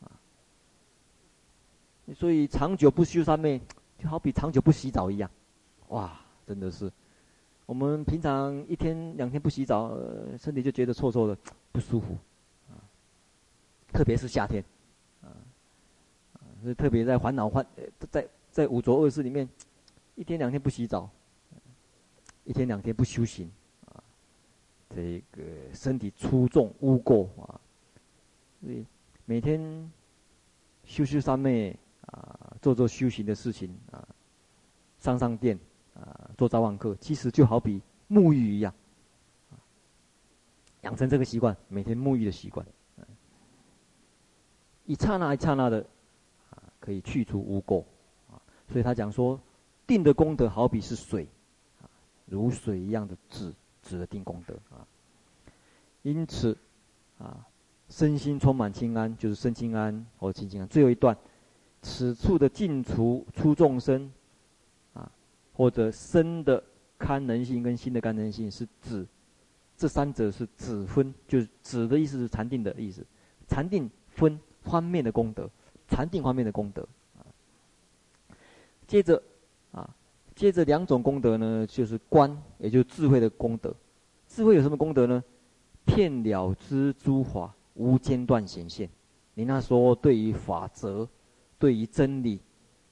[0.00, 0.06] 啊，
[2.14, 3.60] 所以长久不修三昧，
[3.98, 5.28] 就好比长久不洗澡一样，
[5.88, 6.92] 哇，真的是，
[7.72, 9.96] 我们平常一天两天不洗澡，
[10.38, 11.34] 身体就觉得臭臭的，
[11.72, 12.12] 不舒服，
[12.68, 12.76] 啊，
[13.90, 14.62] 特别是夏天，
[15.22, 15.32] 啊，
[16.60, 17.66] 所以特别在烦恼烦，
[18.10, 19.48] 在在五浊恶世里面，
[20.16, 21.08] 一天两天不洗澡，
[22.44, 23.50] 一天两天不修行。
[23.86, 24.04] 啊
[24.94, 25.42] 这个
[25.72, 27.58] 身体粗重污垢啊，
[28.60, 28.84] 所以
[29.24, 29.90] 每天
[30.84, 31.74] 修修三昧
[32.08, 34.06] 啊，做做修行的事情啊，
[34.98, 35.58] 上上殿
[35.94, 38.72] 啊，做早晚课，其实就好比沐浴一样，
[40.82, 42.66] 养成这个习惯，每天沐浴的习惯，
[44.86, 45.86] 一刹那一刹那的
[46.50, 47.84] 啊，可以去除污垢
[48.30, 49.40] 啊，所以他讲说，
[49.86, 51.28] 定的功德好比是水
[51.80, 51.88] 啊，
[52.26, 53.52] 如水一样的质。
[53.84, 54.86] 指的定功德啊，
[56.02, 56.56] 因此
[57.18, 57.44] 啊，
[57.88, 60.68] 身心充满清安，就是身轻安或清净安。
[60.68, 61.18] 最后一段，
[61.80, 64.08] 此处的净除出众生，
[65.52, 66.62] 或者身的
[66.98, 69.06] 堪能性跟心的堪能性，是指
[69.76, 73.04] 这三者是指分，就是指的意思是禅定的意思。
[73.48, 75.48] 禅定分方面的功德，
[75.88, 76.86] 禅定方面的功德
[77.18, 77.26] 啊。
[78.86, 79.22] 接着
[79.72, 79.88] 啊。
[80.34, 83.72] 接着两种功德呢，就是观，也就是智慧的功德。
[84.26, 85.22] 智慧有什么功德呢？
[85.84, 88.88] 遍了知诸法无间断显现。
[89.34, 91.06] 你那说对于法则，
[91.58, 92.40] 对于真理，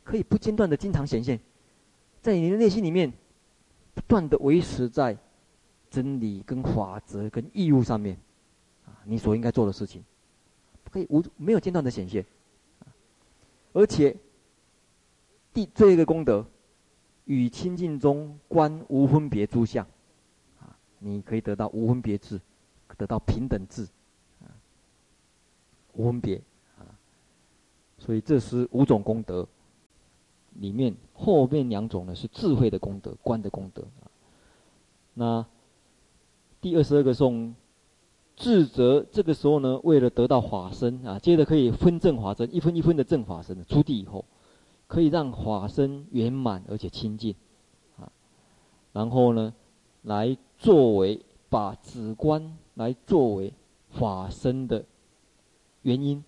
[0.05, 1.41] 可以不间断的经常显现，
[2.21, 3.13] 在你的内心里面，
[3.95, 5.17] 不断的维持在
[5.91, 8.17] 真理跟法则跟义务上面，
[8.87, 10.05] 啊，你所应该做的事情，
[10.91, 12.25] 可以无没有间断的显现，
[13.73, 14.17] 而且
[15.53, 16.47] 第最后一个功德。
[17.27, 19.87] 与清净中观无分别诸相，
[20.59, 22.41] 啊，你可以得到无分别智，
[22.97, 23.87] 得到平等智，
[24.43, 24.51] 啊，
[25.93, 26.43] 无分别，
[26.77, 26.83] 啊，
[27.99, 29.47] 所以这是五种功德，
[30.55, 34.11] 里面后面两种呢是智慧的功德，观的功德，啊，
[35.15, 35.47] 那
[36.61, 37.55] 第二十二个颂，
[38.37, 44.25] 智者这个时候呢，为了得到法身啊，接着可以分正法身，一分一分的正法身，出地以后。
[44.87, 47.33] 可以让法身圆满而且清净，
[47.97, 48.11] 啊，
[48.93, 49.55] 然后呢，
[50.03, 53.55] 来作为把止观来作为
[53.91, 54.85] 法身的
[55.83, 56.25] 原因，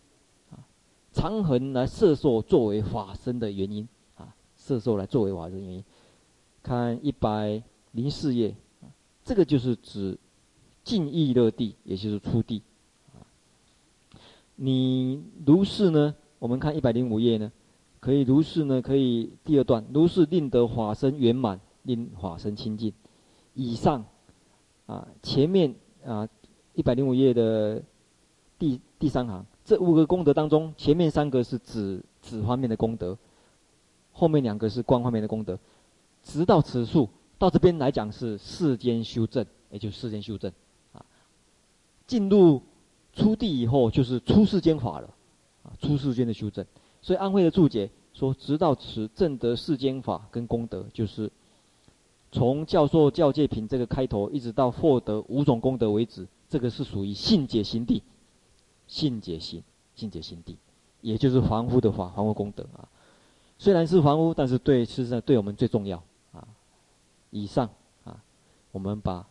[0.52, 0.62] 啊，
[1.10, 3.88] 长恒来摄受作为法身的原因，
[4.62, 5.84] 色受来作为法身的原因。
[6.62, 7.60] 看一百
[7.90, 8.54] 零四页，
[9.24, 10.16] 这个就是指
[10.84, 12.62] 净意乐地，也就是出地。
[14.54, 16.14] 你如是呢？
[16.38, 17.50] 我们看一百零五页呢？
[17.98, 18.80] 可以如是呢？
[18.80, 22.92] 可以第二段，如是令得法身圆满，令法身清净。
[23.54, 24.04] 以上
[24.86, 26.28] 啊，前面啊
[26.74, 27.82] 一百零五页的
[28.58, 33.18] 第第三行，这五个功德当中，前面三个是指指方面的功德，
[34.12, 35.58] 后面两个是观方面的功德。
[36.22, 37.08] 直到此处，
[37.38, 40.52] 到这边来讲是世间修正，也就是世间修正
[40.92, 41.04] 啊。
[42.06, 42.62] 进入
[43.12, 45.08] 初地以后，就是出世间法了
[45.64, 46.64] 啊，出世间的修正。
[47.00, 51.28] 所以安徽的注解说：“直到此证得世间法跟功德，就是
[52.30, 58.02] 从教授教诫品这个开头，一直到获得五种功德为止，这个是属于信解行地，
[58.86, 59.60] 信解行，
[59.96, 60.56] 信解行地，
[61.00, 62.88] 也就是凡夫的法，凡夫功德啊。
[63.58, 66.46] 虽然是房屋，但是对事实上对我们最重要啊。
[67.30, 67.68] 以上
[68.04, 68.22] 啊，
[68.70, 69.26] 我们把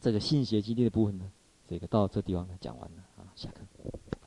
[0.00, 1.30] 这个信邪基地的部分呢，
[1.66, 4.17] 这个到这地方呢讲完了啊，下课。